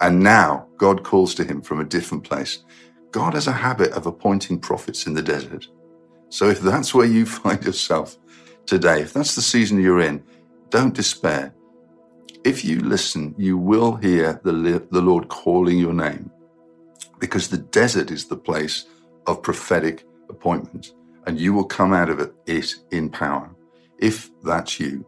And 0.00 0.20
now 0.20 0.68
God 0.76 1.02
calls 1.02 1.34
to 1.34 1.44
him 1.44 1.60
from 1.60 1.80
a 1.80 1.84
different 1.84 2.22
place. 2.22 2.64
God 3.10 3.34
has 3.34 3.48
a 3.48 3.52
habit 3.52 3.90
of 3.94 4.06
appointing 4.06 4.60
prophets 4.60 5.08
in 5.08 5.14
the 5.14 5.20
desert. 5.20 5.66
So 6.28 6.48
if 6.48 6.60
that's 6.60 6.94
where 6.94 7.06
you 7.06 7.26
find 7.42 7.64
yourself 7.64 8.16
today, 8.64 9.02
if 9.02 9.12
that's 9.12 9.34
the 9.34 9.42
season 9.42 9.82
you're 9.82 10.00
in, 10.00 10.22
don't 10.68 10.94
despair. 10.94 11.52
If 12.44 12.64
you 12.64 12.78
listen, 12.78 13.34
you 13.36 13.58
will 13.58 13.96
hear 13.96 14.40
the, 14.44 14.86
the 14.88 15.02
Lord 15.02 15.28
calling 15.28 15.78
your 15.78 15.94
name 15.94 16.30
because 17.18 17.48
the 17.48 17.58
desert 17.58 18.12
is 18.12 18.26
the 18.26 18.36
place 18.36 18.86
of 19.26 19.42
prophetic 19.42 20.06
appointment 20.28 20.92
and 21.26 21.40
you 21.40 21.52
will 21.54 21.64
come 21.64 21.92
out 21.92 22.08
of 22.08 22.20
it 22.20 22.74
in 22.92 23.10
power. 23.10 23.52
If 23.98 24.30
that's 24.42 24.80
you, 24.80 25.06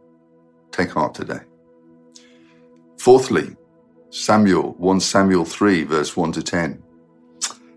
take 0.71 0.91
heart 0.91 1.14
today. 1.14 1.41
Fourthly, 2.99 3.57
Samuel, 4.11 4.75
1 4.79 5.00
Samuel 5.00 5.45
3, 5.45 5.85
verse 5.85 6.17
1 6.17 6.33
to 6.33 6.43
10. 6.43 6.83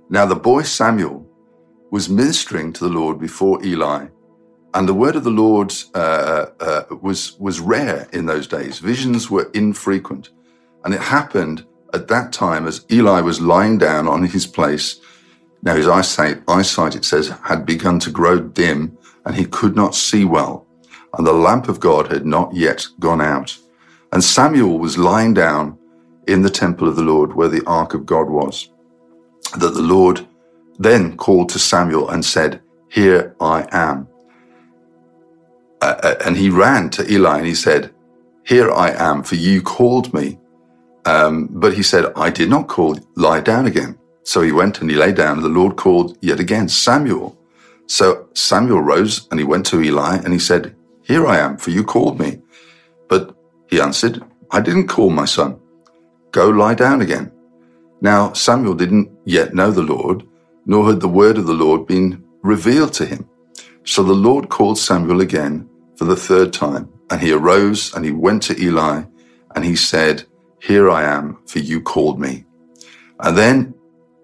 Now 0.10 0.26
the 0.26 0.36
boy 0.36 0.62
Samuel 0.62 1.28
was 1.90 2.10
ministering 2.10 2.72
to 2.74 2.84
the 2.84 2.94
Lord 2.94 3.20
before 3.20 3.64
Eli, 3.66 4.08
and 4.74 4.88
the 4.88 4.94
word 4.94 5.16
of 5.16 5.24
the 5.24 5.32
Lord 5.32 5.74
uh, 5.96 6.48
uh, 6.60 6.84
was, 7.02 7.40
was 7.40 7.60
rare 7.60 8.08
in 8.14 8.28
those 8.28 8.46
days. 8.46 8.78
Visions 8.78 9.32
were 9.32 9.50
infrequent. 9.56 10.30
And 10.86 10.94
it 10.94 11.02
happened 11.02 11.66
at 11.94 12.08
that 12.10 12.32
time 12.32 12.68
as 12.68 12.86
Eli 12.92 13.22
was 13.22 13.42
lying 13.42 13.80
down 13.80 14.08
on 14.08 14.24
his 14.24 14.46
place. 14.46 15.00
Now 15.64 15.76
his 15.76 15.88
eyesight, 15.88 16.44
eyesight, 16.48 16.96
it 16.96 17.06
says, 17.06 17.30
had 17.44 17.66
begun 17.66 18.00
to 18.02 18.12
grow 18.12 18.40
dim, 18.40 18.98
and 19.26 19.36
he 19.36 19.46
could 19.46 19.76
not 19.76 19.96
see 19.96 20.26
well, 20.26 20.67
and 21.16 21.26
the 21.26 21.34
lamp 21.34 21.70
of 21.70 21.80
God 21.80 22.12
had 22.12 22.26
not 22.26 22.54
yet 22.54 22.88
gone 23.00 23.22
out. 23.22 23.58
And 24.12 24.24
Samuel 24.24 24.80
was 24.80 24.98
lying 24.98 25.34
down 25.34 25.78
in 26.28 26.42
the 26.42 26.50
temple 26.50 26.88
of 26.88 26.96
the 26.96 27.04
Lord 27.04 27.34
where 27.34 27.50
the 27.50 27.66
ark 27.66 27.94
of 27.94 28.06
God 28.06 28.30
was 28.30 28.70
that 29.58 29.74
the 29.74 29.82
Lord 29.82 30.28
then 30.80 31.18
called 31.18 31.50
to 31.50 31.60
Samuel 31.60 32.10
and 32.10 32.24
said, 32.24 32.62
Here 32.90 33.36
I 33.40 33.68
am. 33.72 34.08
Uh, 35.82 35.96
uh, 36.04 36.16
and 36.26 36.38
he 36.38 36.50
ran 36.50 36.90
to 36.92 37.12
Eli 37.12 37.38
and 37.38 37.48
he 37.48 37.56
said, 37.56 37.94
Here 38.46 38.72
I 38.72 38.92
am, 38.92 39.24
for 39.24 39.36
you 39.36 39.62
called 39.62 40.14
me. 40.14 40.40
Um, 41.06 41.48
but 41.52 41.74
he 41.74 41.84
said, 41.84 42.12
I 42.16 42.30
did 42.30 42.50
not 42.50 42.68
call, 42.68 43.00
lie 43.16 43.40
down 43.40 43.66
again. 43.66 43.98
So 44.24 44.42
he 44.42 44.52
went 44.52 44.82
and 44.82 44.90
he 44.90 44.98
lay 44.98 45.14
down, 45.14 45.38
and 45.38 45.46
the 45.46 45.50
Lord 45.50 45.78
called 45.78 46.18
yet 46.22 46.40
again, 46.40 46.68
Samuel. 46.68 47.38
So 47.88 48.28
Samuel 48.34 48.82
rose 48.82 49.28
and 49.32 49.40
he 49.40 49.46
went 49.46 49.66
to 49.68 49.82
Eli 49.82 50.18
and 50.18 50.34
he 50.34 50.40
said, 50.40 50.76
Here 51.08 51.26
I 51.26 51.38
am, 51.40 51.58
for 51.58 51.72
you 51.72 51.84
called 51.86 52.20
me. 52.20 52.42
But 53.08 53.34
he 53.70 53.80
answered, 53.80 54.24
I 54.52 54.60
didn't 54.60 54.88
call 54.88 55.10
my 55.10 55.26
son. 55.26 55.60
Go 56.32 56.50
lie 56.50 56.74
down 56.74 57.02
again. 57.02 57.32
Now 58.02 58.34
Samuel 58.34 58.76
didn't 58.76 59.10
yet 59.26 59.54
know 59.54 59.72
the 59.72 59.82
Lord, 59.82 60.28
nor 60.66 60.88
had 60.88 61.00
the 61.00 61.08
word 61.08 61.38
of 61.38 61.48
the 61.48 61.54
Lord 61.54 61.88
been 61.88 62.24
revealed 62.44 62.94
to 62.94 63.06
him. 63.06 63.30
So 63.86 64.04
the 64.04 64.14
Lord 64.14 64.50
called 64.50 64.78
Samuel 64.78 65.22
again 65.22 65.70
for 65.96 66.04
the 66.06 66.16
third 66.16 66.52
time, 66.52 66.90
and 67.10 67.22
he 67.22 67.32
arose 67.32 67.94
and 67.94 68.04
he 68.04 68.12
went 68.12 68.44
to 68.44 68.62
Eli, 68.62 69.04
and 69.56 69.64
he 69.64 69.76
said, 69.78 70.26
Here 70.62 70.90
I 70.90 71.04
am, 71.04 71.38
for 71.48 71.60
you 71.60 71.82
called 71.82 72.20
me. 72.20 72.46
And 73.22 73.38
then 73.38 73.74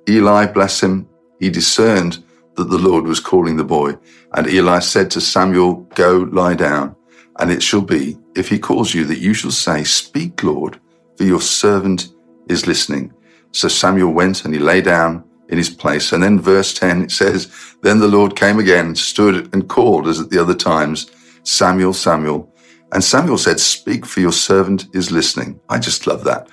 Eli, 0.07 0.47
bless 0.47 0.83
him, 0.83 1.07
he 1.39 1.49
discerned 1.49 2.23
that 2.55 2.65
the 2.65 2.77
Lord 2.77 3.05
was 3.05 3.19
calling 3.21 3.55
the 3.57 3.63
boy. 3.63 3.97
And 4.35 4.47
Eli 4.47 4.79
said 4.79 5.11
to 5.11 5.21
Samuel, 5.21 5.75
Go 5.95 6.27
lie 6.31 6.55
down. 6.55 6.95
And 7.39 7.51
it 7.51 7.63
shall 7.63 7.81
be, 7.81 8.17
if 8.35 8.49
he 8.49 8.59
calls 8.59 8.93
you, 8.93 9.05
that 9.05 9.19
you 9.19 9.33
shall 9.33 9.51
say, 9.51 9.83
Speak, 9.83 10.43
Lord, 10.43 10.79
for 11.17 11.23
your 11.23 11.41
servant 11.41 12.09
is 12.47 12.67
listening. 12.67 13.13
So 13.51 13.67
Samuel 13.67 14.11
went 14.11 14.45
and 14.45 14.53
he 14.53 14.59
lay 14.59 14.81
down 14.81 15.23
in 15.49 15.57
his 15.57 15.69
place. 15.69 16.11
And 16.11 16.23
then 16.23 16.39
verse 16.39 16.73
10, 16.73 17.03
it 17.03 17.11
says, 17.11 17.51
Then 17.81 17.99
the 17.99 18.07
Lord 18.07 18.35
came 18.35 18.59
again, 18.59 18.95
stood 18.95 19.53
and 19.53 19.69
called 19.69 20.07
as 20.07 20.19
at 20.19 20.29
the 20.29 20.41
other 20.41 20.55
times, 20.55 21.11
Samuel, 21.43 21.93
Samuel. 21.93 22.51
And 22.91 23.03
Samuel 23.03 23.37
said, 23.37 23.59
Speak, 23.59 24.05
for 24.05 24.19
your 24.19 24.31
servant 24.31 24.87
is 24.93 25.11
listening. 25.11 25.59
I 25.69 25.79
just 25.79 26.07
love 26.07 26.23
that. 26.23 26.47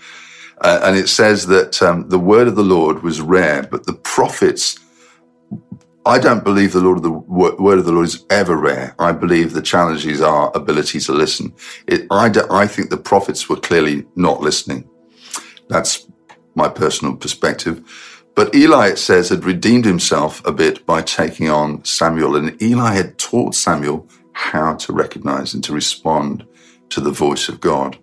Uh, 0.61 0.81
and 0.83 0.97
it 0.97 1.09
says 1.09 1.47
that 1.47 1.81
um, 1.83 2.09
the 2.09 2.19
word 2.19 2.47
of 2.47 2.57
the 2.57 2.63
Lord 2.63 3.03
was 3.03 3.21
rare, 3.21 3.63
but 3.63 3.87
the 3.87 3.95
prophets, 3.95 4.79
I 6.07 6.19
don't 6.19 6.45
believe 6.45 6.73
the 6.73 6.81
Lord 6.81 6.97
of 6.97 7.03
the 7.03 7.11
word 7.11 7.79
of 7.79 7.85
the 7.85 7.93
Lord 7.93 8.07
is 8.07 8.25
ever 8.31 8.57
rare. 8.57 8.95
I 8.99 9.13
believe 9.13 9.53
the 9.53 9.61
challenge 9.61 10.07
is 10.07 10.23
our 10.23 10.51
ability 10.57 10.99
to 11.01 11.13
listen. 11.13 11.53
It, 11.87 12.07
I, 12.11 12.33
I 12.51 12.67
think 12.67 12.89
the 12.89 12.97
prophets 12.97 13.49
were 13.49 13.57
clearly 13.57 14.07
not 14.17 14.41
listening. 14.41 14.89
That's 15.69 16.07
my 16.55 16.69
personal 16.69 17.17
perspective. 17.17 17.85
But 18.35 18.55
Eli, 18.55 18.89
it 18.89 18.99
says, 18.99 19.29
had 19.29 19.45
redeemed 19.45 19.85
himself 19.85 20.45
a 20.47 20.53
bit 20.53 20.87
by 20.87 21.03
taking 21.03 21.51
on 21.51 21.85
Samuel, 21.85 22.37
and 22.37 22.61
Eli 22.63 22.95
had 22.95 23.19
taught 23.19 23.55
Samuel 23.55 24.09
how 24.33 24.77
to 24.77 24.93
recognize 24.95 25.53
and 25.53 25.63
to 25.65 25.75
respond 25.75 26.47
to 26.89 27.01
the 27.01 27.11
voice 27.11 27.49
of 27.49 27.61
God. 27.61 27.99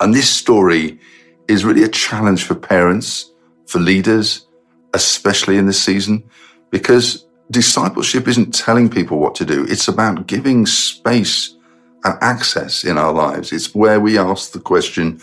And 0.00 0.12
this 0.12 0.28
story 0.28 0.98
is 1.46 1.64
really 1.64 1.84
a 1.84 1.88
challenge 1.88 2.44
for 2.44 2.54
parents, 2.54 3.32
for 3.66 3.78
leaders, 3.78 4.48
especially 4.94 5.56
in 5.56 5.66
this 5.66 5.80
season, 5.82 6.24
because 6.70 7.26
discipleship 7.50 8.28
isn't 8.28 8.54
telling 8.54 8.90
people 8.90 9.18
what 9.18 9.34
to 9.36 9.44
do. 9.46 9.66
It's 9.68 9.88
about 9.88 10.26
giving 10.28 10.66
space 10.66 11.56
and 12.04 12.16
access 12.22 12.84
in 12.84 12.98
our 12.98 13.12
lives. 13.12 13.52
It's 13.52 13.74
where 13.74 14.00
we 14.00 14.18
ask 14.18 14.52
the 14.52 14.60
question, 14.60 15.20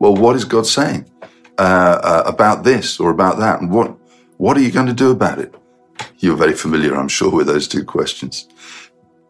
well, 0.00 0.14
what 0.14 0.36
is 0.36 0.44
God 0.44 0.66
saying? 0.66 1.06
uh, 1.58 2.00
uh, 2.02 2.24
about 2.26 2.64
this 2.64 3.00
or 3.00 3.10
about 3.10 3.38
that? 3.40 3.60
And 3.60 3.70
what, 3.70 3.96
what 4.38 4.56
are 4.56 4.62
you 4.62 4.72
going 4.72 4.86
to 4.88 4.94
do 4.94 5.10
about 5.10 5.40
it? 5.40 5.54
You're 6.18 6.36
very 6.36 6.54
familiar, 6.54 6.96
I'm 6.96 7.08
sure, 7.08 7.30
with 7.30 7.48
those 7.48 7.68
two 7.68 7.84
questions. 7.84 8.48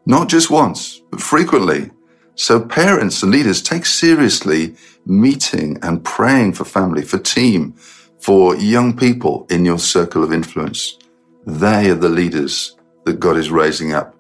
Not 0.07 0.29
just 0.29 0.51
once, 0.51 1.03
but 1.11 1.21
frequently. 1.21 1.91
So 2.37 2.61
parents 2.61 3.23
and 3.23 3.33
leaders 3.33 3.63
take 3.63 3.87
seriously 3.87 4.77
meeting 5.07 5.79
and 5.83 6.05
praying 6.05 6.55
for 6.55 6.65
family, 6.65 7.03
for 7.03 7.19
team, 7.19 7.75
for 8.21 8.57
young 8.57 8.97
people 8.97 9.47
in 9.51 9.65
your 9.65 9.81
circle 9.81 10.25
of 10.25 10.33
influence. 10.33 10.99
They 11.47 11.91
are 11.91 11.95
the 11.95 12.09
leaders 12.09 12.77
that 13.05 13.21
God 13.21 13.37
is 13.37 13.51
raising 13.51 13.93
up 13.93 14.15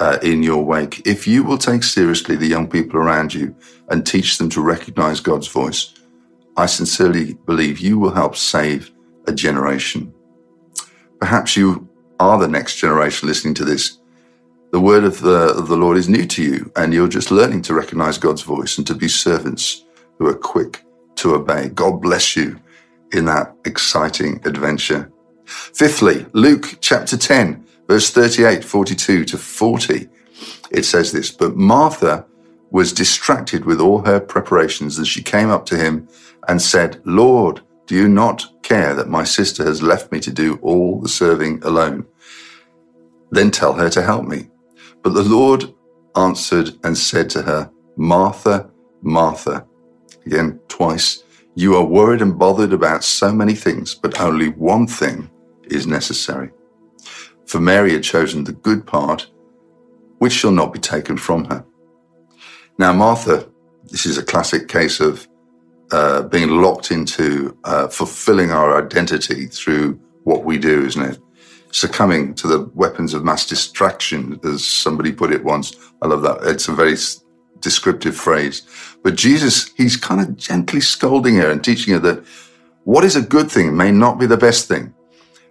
uh, 0.00 0.18
in 0.22 0.42
your 0.42 0.64
wake. 0.64 1.06
If 1.06 1.26
you 1.26 1.44
will 1.44 1.58
take 1.58 1.82
seriously 1.82 2.36
the 2.36 2.46
young 2.46 2.68
people 2.68 2.98
around 2.98 3.32
you 3.32 3.54
and 3.88 4.06
teach 4.06 4.38
them 4.38 4.48
to 4.50 4.60
recognize 4.60 5.20
God's 5.20 5.48
voice, 5.48 5.94
I 6.56 6.66
sincerely 6.66 7.34
believe 7.34 7.78
you 7.78 7.98
will 7.98 8.12
help 8.12 8.36
save 8.36 8.90
a 9.26 9.32
generation. 9.32 10.12
Perhaps 11.20 11.56
you 11.56 11.88
are 12.20 12.38
the 12.38 12.48
next 12.48 12.76
generation 12.76 13.28
listening 13.28 13.54
to 13.54 13.64
this. 13.64 13.98
The 14.72 14.80
word 14.80 15.04
of 15.04 15.20
the, 15.20 15.54
of 15.56 15.68
the 15.68 15.76
Lord 15.76 15.96
is 15.96 16.08
new 16.08 16.26
to 16.26 16.42
you, 16.42 16.72
and 16.76 16.92
you're 16.92 17.08
just 17.08 17.30
learning 17.30 17.62
to 17.62 17.74
recognize 17.74 18.18
God's 18.18 18.42
voice 18.42 18.76
and 18.76 18.86
to 18.88 18.94
be 18.94 19.08
servants 19.08 19.84
who 20.18 20.26
are 20.26 20.34
quick 20.34 20.84
to 21.16 21.34
obey. 21.34 21.68
God 21.68 22.02
bless 22.02 22.36
you 22.36 22.60
in 23.12 23.24
that 23.26 23.54
exciting 23.64 24.40
adventure. 24.44 25.10
Fifthly, 25.46 26.26
Luke 26.32 26.78
chapter 26.80 27.16
10, 27.16 27.64
verse 27.88 28.10
38, 28.10 28.64
42 28.64 29.24
to 29.24 29.38
40. 29.38 30.08
It 30.70 30.84
says 30.84 31.12
this, 31.12 31.30
but 31.30 31.56
Martha 31.56 32.26
was 32.70 32.92
distracted 32.92 33.64
with 33.64 33.80
all 33.80 34.02
her 34.02 34.18
preparations 34.18 34.98
as 34.98 35.06
she 35.06 35.22
came 35.22 35.50
up 35.50 35.64
to 35.66 35.76
him 35.76 36.08
and 36.48 36.60
said, 36.60 37.00
Lord, 37.04 37.60
do 37.86 37.94
you 37.94 38.08
not 38.08 38.62
care 38.62 38.94
that 38.94 39.08
my 39.08 39.24
sister 39.24 39.64
has 39.64 39.82
left 39.82 40.10
me 40.10 40.18
to 40.20 40.32
do 40.32 40.58
all 40.62 41.00
the 41.00 41.08
serving 41.08 41.62
alone? 41.62 42.06
Then 43.30 43.50
tell 43.50 43.74
her 43.74 43.90
to 43.90 44.02
help 44.02 44.26
me. 44.26 44.48
But 45.02 45.14
the 45.14 45.22
Lord 45.22 45.74
answered 46.16 46.70
and 46.82 46.96
said 46.96 47.28
to 47.30 47.42
her, 47.42 47.70
Martha, 47.96 48.70
Martha, 49.02 49.66
again 50.24 50.58
twice, 50.68 51.22
you 51.54 51.76
are 51.76 51.84
worried 51.84 52.22
and 52.22 52.38
bothered 52.38 52.72
about 52.72 53.04
so 53.04 53.32
many 53.32 53.54
things, 53.54 53.94
but 53.94 54.20
only 54.20 54.48
one 54.48 54.86
thing 54.86 55.30
is 55.68 55.86
necessary. 55.86 56.50
For 57.46 57.60
Mary 57.60 57.92
had 57.92 58.02
chosen 58.04 58.44
the 58.44 58.52
good 58.52 58.86
part, 58.86 59.28
which 60.18 60.32
shall 60.32 60.52
not 60.52 60.72
be 60.72 60.78
taken 60.80 61.16
from 61.16 61.44
her. 61.46 61.64
Now, 62.78 62.92
Martha 62.92 63.48
This 63.90 64.06
is 64.06 64.18
a 64.18 64.24
classic 64.24 64.68
case 64.68 65.00
of 65.00 65.28
uh, 65.92 66.22
being 66.24 66.50
locked 66.50 66.90
into 66.90 67.56
uh, 67.64 67.88
fulfilling 67.88 68.50
our 68.50 68.84
identity 68.84 69.46
through 69.46 70.00
what 70.24 70.44
we 70.44 70.58
do, 70.58 70.84
isn't 70.86 71.02
it? 71.02 71.18
Succumbing 71.72 72.34
to 72.36 72.48
the 72.48 72.70
weapons 72.74 73.14
of 73.14 73.24
mass 73.24 73.46
distraction, 73.46 74.40
as 74.44 74.64
somebody 74.64 75.12
put 75.12 75.32
it 75.32 75.44
once. 75.44 75.76
I 76.02 76.08
love 76.08 76.22
that. 76.22 76.38
It's 76.44 76.68
a 76.68 76.72
very 76.72 76.96
descriptive 77.60 78.16
phrase. 78.16 78.62
But 79.02 79.16
Jesus, 79.16 79.72
he's 79.76 79.96
kind 79.96 80.20
of 80.20 80.36
gently 80.36 80.80
scolding 80.80 81.36
her 81.36 81.50
and 81.50 81.62
teaching 81.62 81.94
her 81.94 82.00
that 82.00 82.24
what 82.84 83.04
is 83.04 83.16
a 83.16 83.22
good 83.22 83.50
thing 83.50 83.76
may 83.76 83.92
not 83.92 84.18
be 84.18 84.26
the 84.26 84.36
best 84.36 84.68
thing. 84.68 84.94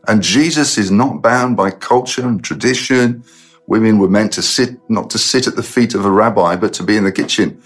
And 0.08 0.22
Jesus 0.22 0.78
is 0.78 0.92
not 0.92 1.22
bound 1.22 1.56
by 1.56 1.72
culture 1.72 2.28
and 2.28 2.44
tradition. 2.44 3.24
Women 3.68 4.00
were 4.00 4.10
meant 4.10 4.34
to 4.34 4.42
sit, 4.42 4.78
not 4.90 5.10
to 5.12 5.18
sit 5.18 5.48
at 5.48 5.56
the 5.56 5.64
feet 5.64 5.96
of 5.96 6.06
a 6.06 6.12
rabbi, 6.12 6.56
but 6.56 6.74
to 6.74 6.84
be 6.84 6.98
in 6.98 7.06
the 7.06 7.12
kitchen. 7.12 7.62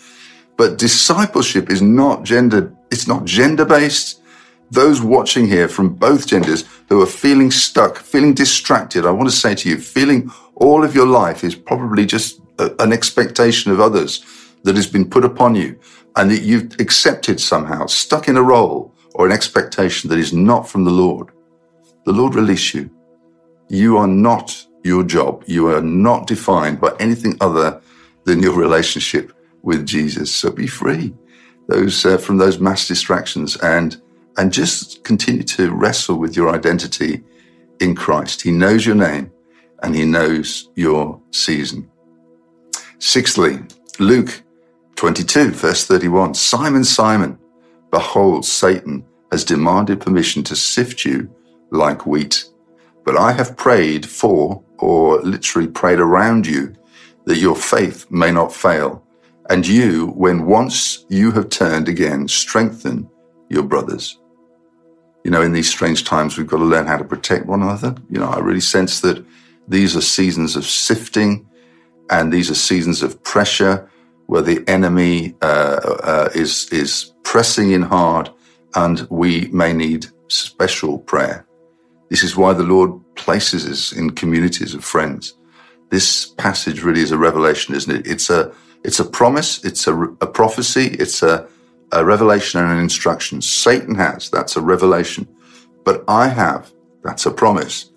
But 0.56 0.78
discipleship 0.78 1.72
is 1.72 1.82
not 1.82 2.24
gender, 2.24 2.74
it's 2.92 3.08
not 3.08 3.26
gender 3.26 3.66
based. 3.66 4.22
Those 4.70 5.02
watching 5.02 5.48
here 5.48 5.68
from 5.68 5.94
both 5.96 6.28
genders 6.28 6.66
who 6.90 7.02
are 7.02 7.08
feeling 7.08 7.52
stuck, 7.52 7.98
feeling 7.98 8.34
distracted, 8.34 9.06
I 9.06 9.12
want 9.12 9.30
to 9.30 9.36
say 9.36 9.56
to 9.56 9.70
you, 9.70 9.80
feeling 9.80 10.30
all 10.56 10.84
of 10.84 10.94
your 10.94 11.08
life 11.08 11.44
is 11.44 11.56
probably 11.56 12.06
just 12.06 12.42
a, 12.60 12.72
an 12.80 12.92
expectation 12.92 13.72
of 13.72 13.80
others 13.80 14.26
that 14.64 14.76
has 14.76 14.88
been 14.88 15.10
put 15.10 15.24
upon 15.24 15.56
you 15.56 15.80
and 16.16 16.30
that 16.30 16.42
you've 16.42 16.80
accepted 16.80 17.40
somehow, 17.40 17.86
stuck 17.86 18.28
in 18.28 18.38
a 18.38 18.44
role 18.44 18.94
or 19.14 19.26
an 19.26 19.32
expectation 19.32 20.10
that 20.10 20.20
is 20.20 20.34
not 20.34 20.68
from 20.68 20.84
the 20.84 20.92
Lord. 20.92 21.32
The 22.08 22.14
Lord 22.14 22.36
release 22.36 22.74
you. 22.74 22.90
You 23.68 23.98
are 23.98 24.08
not 24.08 24.66
your 24.82 25.04
job. 25.04 25.44
You 25.46 25.68
are 25.68 25.82
not 25.82 26.26
defined 26.26 26.80
by 26.80 26.96
anything 27.02 27.36
other 27.42 27.82
than 28.24 28.42
your 28.42 28.56
relationship 28.56 29.34
with 29.62 29.86
Jesus. 29.86 30.34
So 30.34 30.50
be 30.50 30.68
free 30.68 31.14
those 31.68 32.06
uh, 32.06 32.18
from 32.18 32.38
those 32.38 32.60
mass 32.60 32.88
distractions 32.88 33.58
and 33.58 34.02
and 34.38 34.54
just 34.54 35.04
continue 35.04 35.44
to 35.44 35.74
wrestle 35.74 36.18
with 36.18 36.34
your 36.34 36.56
identity 36.56 37.26
in 37.82 37.94
Christ. 37.94 38.42
He 38.42 38.52
knows 38.52 38.86
your 38.86 38.96
name 38.96 39.30
and 39.84 39.94
he 39.94 40.06
knows 40.06 40.70
your 40.76 41.22
season. 41.32 41.92
Sixthly, 43.00 43.60
Luke 44.00 44.44
22 44.96 45.52
verse 45.52 45.86
31. 45.86 46.36
Simon, 46.36 46.86
Simon, 46.86 47.38
behold, 47.92 48.46
Satan 48.46 49.06
has 49.30 49.44
demanded 49.44 50.00
permission 50.00 50.42
to 50.46 50.56
sift 50.56 51.04
you 51.04 51.30
like 51.72 52.06
wheat. 52.06 52.46
But 53.06 53.18
I 53.18 53.32
have 53.32 53.58
prayed 53.58 54.06
for, 54.06 54.64
or 54.80 55.22
literally 55.22 55.68
prayed 55.68 56.00
around 56.00 56.46
you, 56.46 56.74
that 57.26 57.38
your 57.38 57.56
faith 57.56 58.06
may 58.10 58.32
not 58.32 58.54
fail. 58.54 59.04
And 59.50 59.66
you, 59.66 60.08
when 60.08 60.46
once 60.46 61.06
you 61.10 61.32
have 61.32 61.50
turned 61.50 61.88
again, 61.88 62.28
strengthen 62.28 63.10
your 63.50 63.64
brothers. 63.64 64.20
You 65.24 65.32
know, 65.32 65.42
in 65.42 65.54
these 65.54 65.70
strange 65.70 66.04
times, 66.04 66.38
we've 66.38 66.48
got 66.48 66.58
to 66.58 66.64
learn 66.64 66.86
how 66.86 66.98
to 66.98 67.04
protect 67.04 67.46
one 67.46 67.62
another. 67.62 67.96
You 68.10 68.20
know, 68.20 68.30
I 68.30 68.40
really 68.40 68.62
sense 68.62 69.02
that 69.02 69.26
these 69.68 69.96
are 69.96 70.02
seasons 70.02 70.56
of 70.56 70.66
sifting 70.66 71.48
and 72.10 72.32
these 72.32 72.50
are 72.50 72.56
seasons 72.56 73.04
of 73.04 73.22
pressure 73.24 73.90
where 74.28 74.42
the 74.42 74.64
enemy 74.68 75.36
uh, 75.42 75.80
uh, 76.04 76.30
is, 76.36 76.70
is 76.72 77.14
pressing 77.24 77.72
in 77.72 77.82
hard 77.82 78.30
and 78.76 79.08
we 79.10 79.48
may 79.48 79.74
need 79.74 80.08
special 80.28 81.00
prayer. 81.00 81.47
This 82.10 82.24
is 82.24 82.38
why 82.38 82.54
the 82.54 82.64
Lord 82.64 83.02
places 83.16 83.68
us 83.68 83.92
in 83.92 84.12
communities 84.12 84.74
of 84.74 84.84
friends. 84.84 85.36
This 85.90 86.26
passage 86.26 86.84
really 86.84 87.02
is 87.02 87.12
a 87.12 87.18
revelation, 87.18 87.76
isn't 87.76 87.96
it? 87.96 88.08
It's 88.08 88.30
a, 88.30 88.54
it's 88.84 89.00
a 89.00 89.06
promise. 89.06 89.64
It's 89.66 89.88
a, 89.88 89.94
a 89.96 90.28
prophecy. 90.28 90.96
It's 91.00 91.24
a, 91.24 91.48
a 91.92 92.04
revelation 92.06 92.62
and 92.62 92.72
an 92.72 92.80
instruction. 92.80 93.42
Satan 93.42 93.96
has, 93.96 94.30
that's 94.30 94.56
a 94.56 94.62
revelation. 94.62 95.28
But 95.84 96.04
I 96.08 96.28
have, 96.28 96.72
that's 97.04 97.26
a 97.26 97.32
promise. 97.32 97.92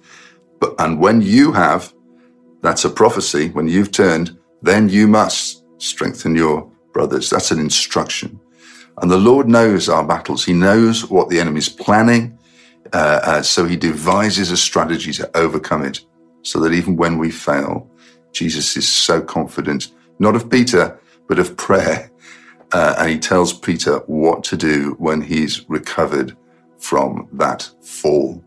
But, 0.60 0.74
and 0.78 1.00
when 1.00 1.20
you 1.22 1.52
have, 1.52 1.92
that's 2.62 2.84
a 2.84 2.90
prophecy. 2.90 3.50
When 3.50 3.68
you've 3.68 3.92
turned, 3.92 4.38
then 4.62 4.88
you 4.88 5.08
must 5.08 5.64
strengthen 5.78 6.36
your 6.36 6.70
brothers. 6.92 7.30
That's 7.30 7.50
an 7.50 7.58
instruction. 7.58 8.38
And 8.98 9.10
the 9.10 9.16
Lord 9.16 9.48
knows 9.48 9.88
our 9.88 10.04
battles. 10.04 10.44
He 10.44 10.52
knows 10.52 11.08
what 11.08 11.28
the 11.28 11.40
enemy's 11.40 11.68
planning. 11.68 12.38
Uh, 12.92 13.20
uh, 13.22 13.42
so 13.42 13.64
he 13.64 13.76
devises 13.76 14.50
a 14.50 14.56
strategy 14.56 15.12
to 15.12 15.36
overcome 15.36 15.84
it 15.84 16.00
so 16.42 16.58
that 16.60 16.72
even 16.72 16.96
when 16.96 17.18
we 17.18 17.30
fail, 17.30 17.88
Jesus 18.32 18.76
is 18.76 18.88
so 18.88 19.20
confident, 19.20 19.92
not 20.18 20.34
of 20.34 20.50
Peter, 20.50 20.98
but 21.28 21.38
of 21.38 21.56
prayer. 21.56 22.10
Uh, 22.72 22.94
and 22.98 23.10
he 23.10 23.18
tells 23.18 23.52
Peter 23.52 23.98
what 24.06 24.44
to 24.44 24.56
do 24.56 24.94
when 24.98 25.20
he's 25.20 25.68
recovered 25.68 26.36
from 26.78 27.28
that 27.32 27.68
fall. 27.82 28.42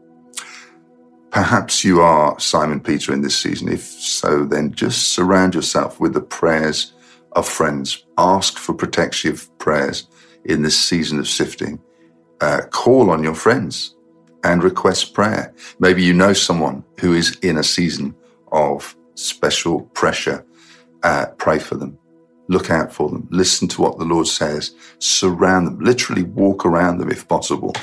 Perhaps 1.32 1.84
you 1.84 2.02
are 2.02 2.40
Simon 2.40 2.80
Peter 2.80 3.12
in 3.12 3.22
this 3.22 3.38
season. 3.38 3.68
If 3.68 3.82
so, 3.82 4.46
then 4.46 4.72
just 4.72 5.10
surround 5.10 5.56
yourself 5.56 6.00
with 6.00 6.14
the 6.14 6.22
prayers 6.22 6.94
of 7.34 7.48
friends. 7.48 8.06
Ask 8.18 8.58
for 8.58 8.74
protective 8.74 9.50
prayers 9.58 10.08
in 10.46 10.62
this 10.62 10.80
season 10.80 11.20
of 11.20 11.28
sifting. 11.28 11.82
Uh, 12.40 12.62
call 12.72 13.10
on 13.10 13.24
your 13.24 13.36
friends 13.36 13.93
and 14.44 14.64
request 14.64 15.14
prayer. 15.14 15.54
Maybe 15.80 16.04
you 16.04 16.14
know 16.14 16.34
someone 16.34 16.84
who 17.00 17.14
is 17.14 17.38
in 17.42 17.58
a 17.58 17.64
season 17.64 18.16
of 18.52 18.96
special 19.16 19.82
pressure. 19.94 20.46
Uh, 21.02 21.28
pray 21.38 21.60
for 21.60 21.76
them. 21.76 21.98
Look 22.48 22.70
out 22.70 22.92
for 22.94 23.10
them. 23.10 23.28
Listen 23.32 23.68
to 23.70 23.82
what 23.82 23.98
the 23.98 24.06
Lord 24.06 24.28
says. 24.28 24.76
Surround 25.00 25.68
them. 25.68 25.80
Literally 25.80 26.24
walk 26.24 26.66
around 26.66 26.98
them 26.98 27.10
if 27.10 27.28
possible 27.28 27.74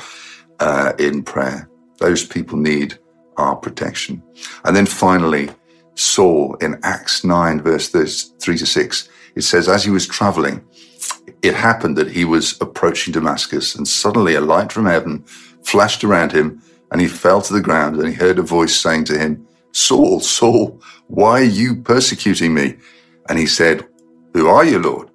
uh, 0.59 0.93
in 0.99 1.23
prayer. 1.23 1.69
Those 1.97 2.25
people 2.25 2.57
need 2.57 2.97
our 3.37 3.55
protection. 3.55 4.21
And 4.63 4.75
then 4.75 4.85
finally, 4.85 5.49
Saul 5.95 6.55
in 6.61 6.79
Acts 6.83 7.23
9, 7.23 7.61
verse 7.61 7.89
3 7.89 8.57
to 8.57 8.65
6, 8.65 9.09
it 9.35 9.41
says, 9.41 9.67
as 9.67 9.83
he 9.83 9.91
was 9.91 10.07
traveling, 10.07 10.63
it 11.41 11.55
happened 11.55 11.97
that 11.97 12.11
he 12.11 12.25
was 12.25 12.59
approaching 12.61 13.13
Damascus 13.13 13.75
and 13.75 13.87
suddenly 13.87 14.35
a 14.35 14.41
light 14.41 14.71
from 14.71 14.85
heaven 14.85 15.25
flashed 15.63 16.03
around 16.03 16.31
him 16.31 16.61
and 16.91 17.01
he 17.01 17.07
fell 17.07 17.41
to 17.41 17.53
the 17.53 17.61
ground 17.61 17.97
and 17.97 18.07
he 18.07 18.13
heard 18.13 18.39
a 18.39 18.43
voice 18.43 18.75
saying 18.75 19.05
to 19.05 19.17
him, 19.17 19.47
Saul, 19.71 20.19
Saul, 20.19 20.81
why 21.07 21.41
are 21.41 21.43
you 21.43 21.75
persecuting 21.75 22.53
me? 22.53 22.77
And 23.29 23.39
he 23.39 23.47
said, 23.47 23.87
who 24.33 24.47
are 24.47 24.65
you, 24.65 24.79
Lord? 24.79 25.09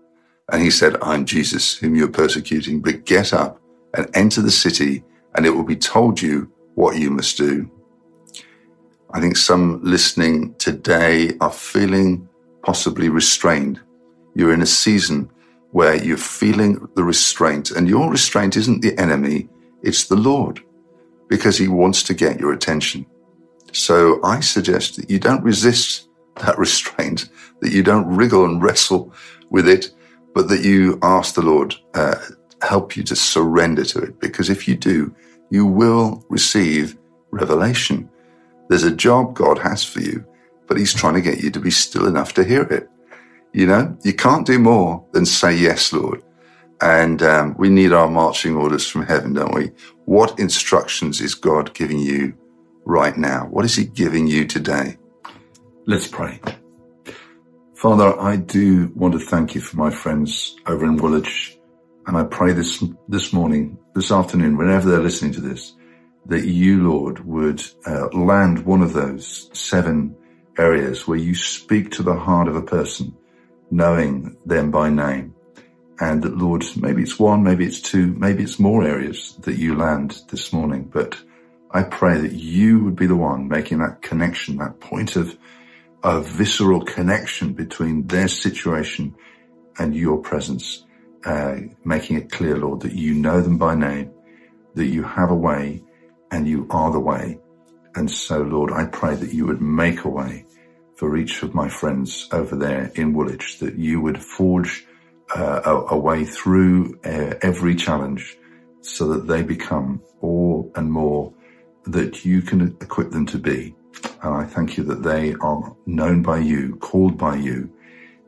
And 0.53 0.63
he 0.63 0.71
said, 0.71 0.97
I'm 1.03 1.25
Jesus 1.25 1.77
whom 1.77 1.95
you're 1.95 2.09
persecuting, 2.09 2.81
but 2.81 3.05
get 3.05 3.33
up 3.33 3.61
and 3.95 4.09
enter 4.15 4.43
the 4.43 4.51
city 4.51 5.05
and 5.35 5.45
it 5.45 5.51
will 5.51 5.65
be 5.65 5.77
told 5.77 6.21
you 6.21 6.51
what 6.75 6.99
you 6.99 7.11
must 7.11 7.37
do. 7.37 7.71
I 9.11 9.21
think 9.21 9.37
some 9.37 9.81
listening 9.83 10.55
today 10.55 11.37
are 11.41 11.53
feeling 11.53 12.29
possibly 12.63 13.09
restrained. 13.09 13.81
You're 14.35 14.53
in 14.53 14.63
a 14.63 14.67
season 14.67 15.31
where 15.71 15.95
you're 16.03 16.17
feeling 16.17 16.89
the 16.95 17.05
restraint 17.05 17.71
and 17.71 17.89
your 17.89 18.11
restraint 18.11 18.57
isn't 18.57 18.83
the 18.83 18.99
enemy. 18.99 19.49
It's 19.87 20.09
the 20.09 20.17
Lord 20.17 20.61
because 21.29 21.57
he 21.57 21.69
wants 21.69 22.03
to 22.03 22.15
get 22.15 22.41
your 22.41 22.53
attention. 22.53 23.07
So 23.73 24.21
I 24.25 24.41
suggest 24.41 24.97
that 24.97 25.09
you 25.09 25.21
don't 25.21 25.45
resist 25.45 26.09
that 26.43 26.59
restraint, 26.67 27.29
that 27.61 27.73
you 27.73 27.83
don't 27.83 28.07
wriggle 28.07 28.45
and 28.45 28.61
wrestle 28.61 29.15
with 29.49 29.69
it, 29.69 29.93
but 30.35 30.49
that 30.49 30.65
you 30.65 30.99
ask 31.03 31.35
the 31.35 31.43
Lord, 31.43 31.77
uh, 31.95 32.17
help 32.63 32.97
you 32.97 33.05
to 33.05 33.15
surrender 33.15 33.85
to 33.85 34.01
it. 34.01 34.19
Because 34.19 34.51
if 34.51 34.67
you 34.67 34.77
do, 34.77 35.15
you 35.51 35.65
will 35.65 36.25
receive 36.29 36.99
revelation. 37.31 38.11
There's 38.69 38.83
a 38.83 38.91
job 38.91 39.35
God 39.35 39.59
has 39.59 39.85
for 39.85 40.01
you, 40.01 40.25
but 40.67 40.77
he's 40.77 40.93
trying 40.93 41.15
to 41.15 41.21
get 41.21 41.43
you 41.45 41.51
to 41.53 41.61
be 41.61 41.71
still 41.71 42.07
enough 42.07 42.35
to 42.35 42.45
hear 42.45 42.63
it. 42.63 42.89
You 43.53 43.67
know, 43.67 43.97
you 44.03 44.15
can't 44.15 44.47
do 44.47 44.59
more 44.59 45.05
than 45.13 45.25
say, 45.25 45.55
yes, 45.55 45.93
Lord. 45.93 46.23
And 46.81 47.23
um, 47.23 47.55
we 47.59 47.69
need 47.71 47.93
our 47.93 48.09
marching 48.09 48.57
orders 48.57 48.87
from 48.87 49.07
heaven, 49.07 49.33
don't 49.33 49.55
we? 49.55 49.71
What 50.05 50.39
instructions 50.39 51.21
is 51.21 51.35
God 51.35 51.75
giving 51.75 51.99
you 51.99 52.37
right 52.85 53.17
now? 53.17 53.47
What 53.47 53.65
is 53.65 53.75
He 53.75 53.85
giving 53.85 54.27
you 54.27 54.47
today? 54.47 54.99
Let's 55.87 56.09
pray. 56.09 56.41
Father, 57.75 58.19
I 58.21 58.37
do 58.37 58.93
want 58.95 59.15
to 59.15 59.21
thank 59.21 59.55
you 59.55 59.61
for 59.61 59.77
my 59.77 59.91
friends 59.91 60.57
over 60.67 60.85
in 60.85 60.97
Woolwich. 60.97 61.59
And 62.07 62.17
I 62.17 62.25
pray 62.25 62.53
this, 62.53 62.83
this 63.09 63.33
morning, 63.33 63.79
this 63.95 64.13
afternoon, 64.13 64.57
whenever 64.57 64.91
they're 64.91 65.01
listening 65.01 65.33
to 65.33 65.41
this, 65.41 65.75
that 66.27 66.47
you, 66.47 66.91
Lord, 66.91 67.25
would 67.25 67.63
uh, 67.87 68.09
land 68.09 68.65
one 68.65 68.83
of 68.83 68.93
those 68.93 69.51
seven 69.53 70.17
areas 70.59 71.07
where 71.07 71.19
you 71.19 71.35
speak 71.35 71.91
to 71.93 72.03
the 72.03 72.15
heart 72.15 72.49
of 72.49 72.57
a 72.57 72.63
person, 72.63 73.15
knowing 73.71 74.37
them 74.45 74.71
by 74.71 74.91
name 74.91 75.36
and 76.01 76.23
that 76.23 76.37
Lord, 76.37 76.65
maybe 76.77 77.03
it's 77.03 77.19
one, 77.19 77.43
maybe 77.43 77.65
it's 77.65 77.81
two, 77.81 78.09
maybe 78.09 78.43
it's 78.43 78.59
more 78.59 78.85
areas 78.85 79.37
that 79.41 79.57
you 79.57 79.75
land 79.77 80.23
this 80.31 80.53
morning, 80.53 80.85
but 80.85 81.17
I 81.71 81.83
pray 81.83 82.21
that 82.21 82.33
you 82.33 82.85
would 82.85 82.97
be 82.97 83.07
the 83.07 83.17
one 83.17 83.49
making 83.49 83.79
that 83.79 84.03
connection, 84.03 84.59
that 84.59 84.81
point 84.81 85.17
of, 85.17 85.37
a 86.03 86.21
visceral 86.21 86.85
connection 86.85 87.53
between 87.55 88.07
their 88.07 88.29
situation 88.29 89.17
and 89.79 89.97
your 89.97 90.19
presence. 90.19 90.85
uh, 91.27 91.57
making 91.85 92.17
it 92.17 92.31
clear, 92.31 92.57
Lord, 92.57 92.81
that 92.83 92.95
you 92.95 93.13
know 93.13 93.41
them 93.41 93.59
by 93.59 93.75
name, 93.75 94.13
that 94.75 94.87
you 94.87 95.03
have 95.03 95.31
a 95.31 95.35
way 95.35 95.83
and 96.31 96.47
you 96.47 96.67
are 96.71 96.93
the 96.93 97.01
way. 97.01 97.41
And 97.97 98.11
so, 98.11 98.43
Lord, 98.43 98.73
I 98.73 98.87
pray 98.87 99.17
that 99.17 99.33
you 99.33 99.47
would 99.47 99.61
make 99.61 100.05
a 100.05 100.09
way 100.09 100.45
for 100.95 101.17
each 101.17 101.43
of 101.43 101.55
my 101.55 101.69
friends 101.69 102.29
over 102.33 102.57
there 102.57 102.93
in 102.95 103.13
Woolwich, 103.13 103.59
that 103.59 103.77
you 103.77 104.01
would 104.01 104.23
forge 104.23 104.87
uh, 105.35 105.61
a, 105.65 105.95
a, 105.95 105.99
way 105.99 106.25
through 106.25 106.99
uh, 107.05 107.35
every 107.43 107.75
challenge 107.75 108.37
so 108.81 109.09
that 109.09 109.27
they 109.27 109.43
become 109.43 110.01
all 110.21 110.71
and 110.77 110.91
more 110.91 111.33
that 111.85 112.25
you 112.25 112.43
can 112.43 112.77
equip 112.81 113.11
them 113.11 113.27
to 113.27 113.39
be. 113.39 113.75
And 114.23 114.35
I 114.35 114.45
thank 114.45 114.77
you 114.77 114.85
that 114.85 115.03
they 115.03 115.35
are 115.35 115.77
known 115.87 116.23
by 116.23 116.39
you, 116.39 116.77
called 116.77 117.19
by 117.19 117.37
you, 117.37 117.73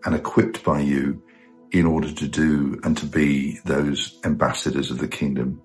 and 0.05 0.15
equipped 0.15 0.65
by 0.65 0.81
you 0.81 1.23
in 1.71 1.87
order 1.87 2.13
to 2.13 2.27
do 2.27 2.81
and 2.83 2.97
to 2.97 3.07
be 3.07 3.59
those 3.65 4.19
ambassadors 4.25 4.91
of 4.91 4.99
the 4.99 5.09
kingdom. 5.09 5.61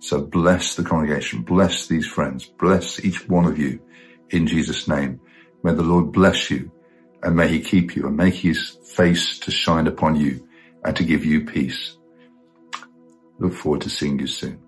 So 0.00 0.20
bless 0.20 0.74
the 0.74 0.82
congregation, 0.82 1.42
bless 1.42 1.86
these 1.86 2.06
friends, 2.06 2.46
bless 2.46 3.04
each 3.04 3.28
one 3.28 3.44
of 3.44 3.58
you 3.58 3.80
in 4.30 4.46
Jesus' 4.46 4.88
name. 4.88 5.20
May 5.62 5.74
the 5.74 5.82
Lord 5.82 6.10
bless 6.10 6.50
you 6.50 6.72
and 7.22 7.36
may 7.36 7.48
he 7.48 7.60
keep 7.60 7.94
you 7.94 8.06
and 8.06 8.16
make 8.16 8.34
his 8.34 8.78
face 8.96 9.38
to 9.40 9.50
shine 9.50 9.86
upon 9.86 10.16
you 10.16 10.48
and 10.84 10.96
to 10.96 11.04
give 11.04 11.24
you 11.24 11.44
peace. 11.44 11.96
Look 13.38 13.54
forward 13.54 13.80
to 13.82 13.90
seeing 13.90 14.18
you 14.18 14.26
soon. 14.26 14.60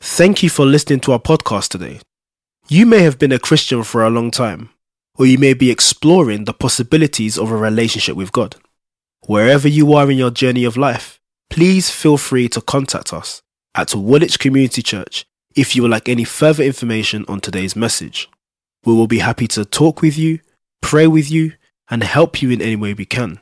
Thank 0.00 0.42
you 0.42 0.50
for 0.50 0.66
listening 0.66 1.00
to 1.00 1.12
our 1.12 1.20
podcast 1.20 1.68
today. 1.68 2.00
You 2.68 2.86
may 2.86 3.02
have 3.02 3.18
been 3.18 3.32
a 3.32 3.38
Christian 3.38 3.82
for 3.82 4.04
a 4.04 4.10
long 4.10 4.30
time, 4.30 4.70
or 5.16 5.26
you 5.26 5.38
may 5.38 5.54
be 5.54 5.70
exploring 5.70 6.44
the 6.44 6.52
possibilities 6.52 7.38
of 7.38 7.50
a 7.50 7.56
relationship 7.56 8.16
with 8.16 8.32
God. 8.32 8.56
Wherever 9.26 9.68
you 9.68 9.92
are 9.92 10.10
in 10.10 10.18
your 10.18 10.30
journey 10.30 10.64
of 10.64 10.76
life, 10.76 11.20
please 11.50 11.90
feel 11.90 12.16
free 12.16 12.48
to 12.48 12.60
contact 12.60 13.12
us 13.12 13.42
at 13.74 13.94
Woolwich 13.94 14.38
Community 14.38 14.82
Church 14.82 15.24
if 15.54 15.76
you 15.76 15.82
would 15.82 15.90
like 15.90 16.08
any 16.08 16.24
further 16.24 16.64
information 16.64 17.24
on 17.28 17.40
today's 17.40 17.76
message. 17.76 18.28
We 18.84 18.94
will 18.94 19.06
be 19.06 19.18
happy 19.18 19.46
to 19.48 19.64
talk 19.64 20.02
with 20.02 20.18
you, 20.18 20.40
pray 20.80 21.06
with 21.06 21.30
you, 21.30 21.52
and 21.90 22.02
help 22.02 22.42
you 22.42 22.50
in 22.50 22.62
any 22.62 22.76
way 22.76 22.94
we 22.94 23.04
can. 23.04 23.38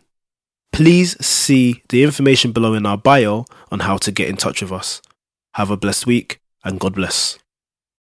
Please 0.80 1.14
see 1.22 1.82
the 1.90 2.02
information 2.02 2.52
below 2.52 2.72
in 2.72 2.86
our 2.86 2.96
bio 2.96 3.44
on 3.70 3.80
how 3.80 3.98
to 3.98 4.10
get 4.10 4.30
in 4.30 4.38
touch 4.38 4.62
with 4.62 4.72
us. 4.72 5.02
Have 5.52 5.68
a 5.68 5.76
blessed 5.76 6.06
week 6.06 6.40
and 6.64 6.80
God 6.80 6.94
bless. 6.94 7.38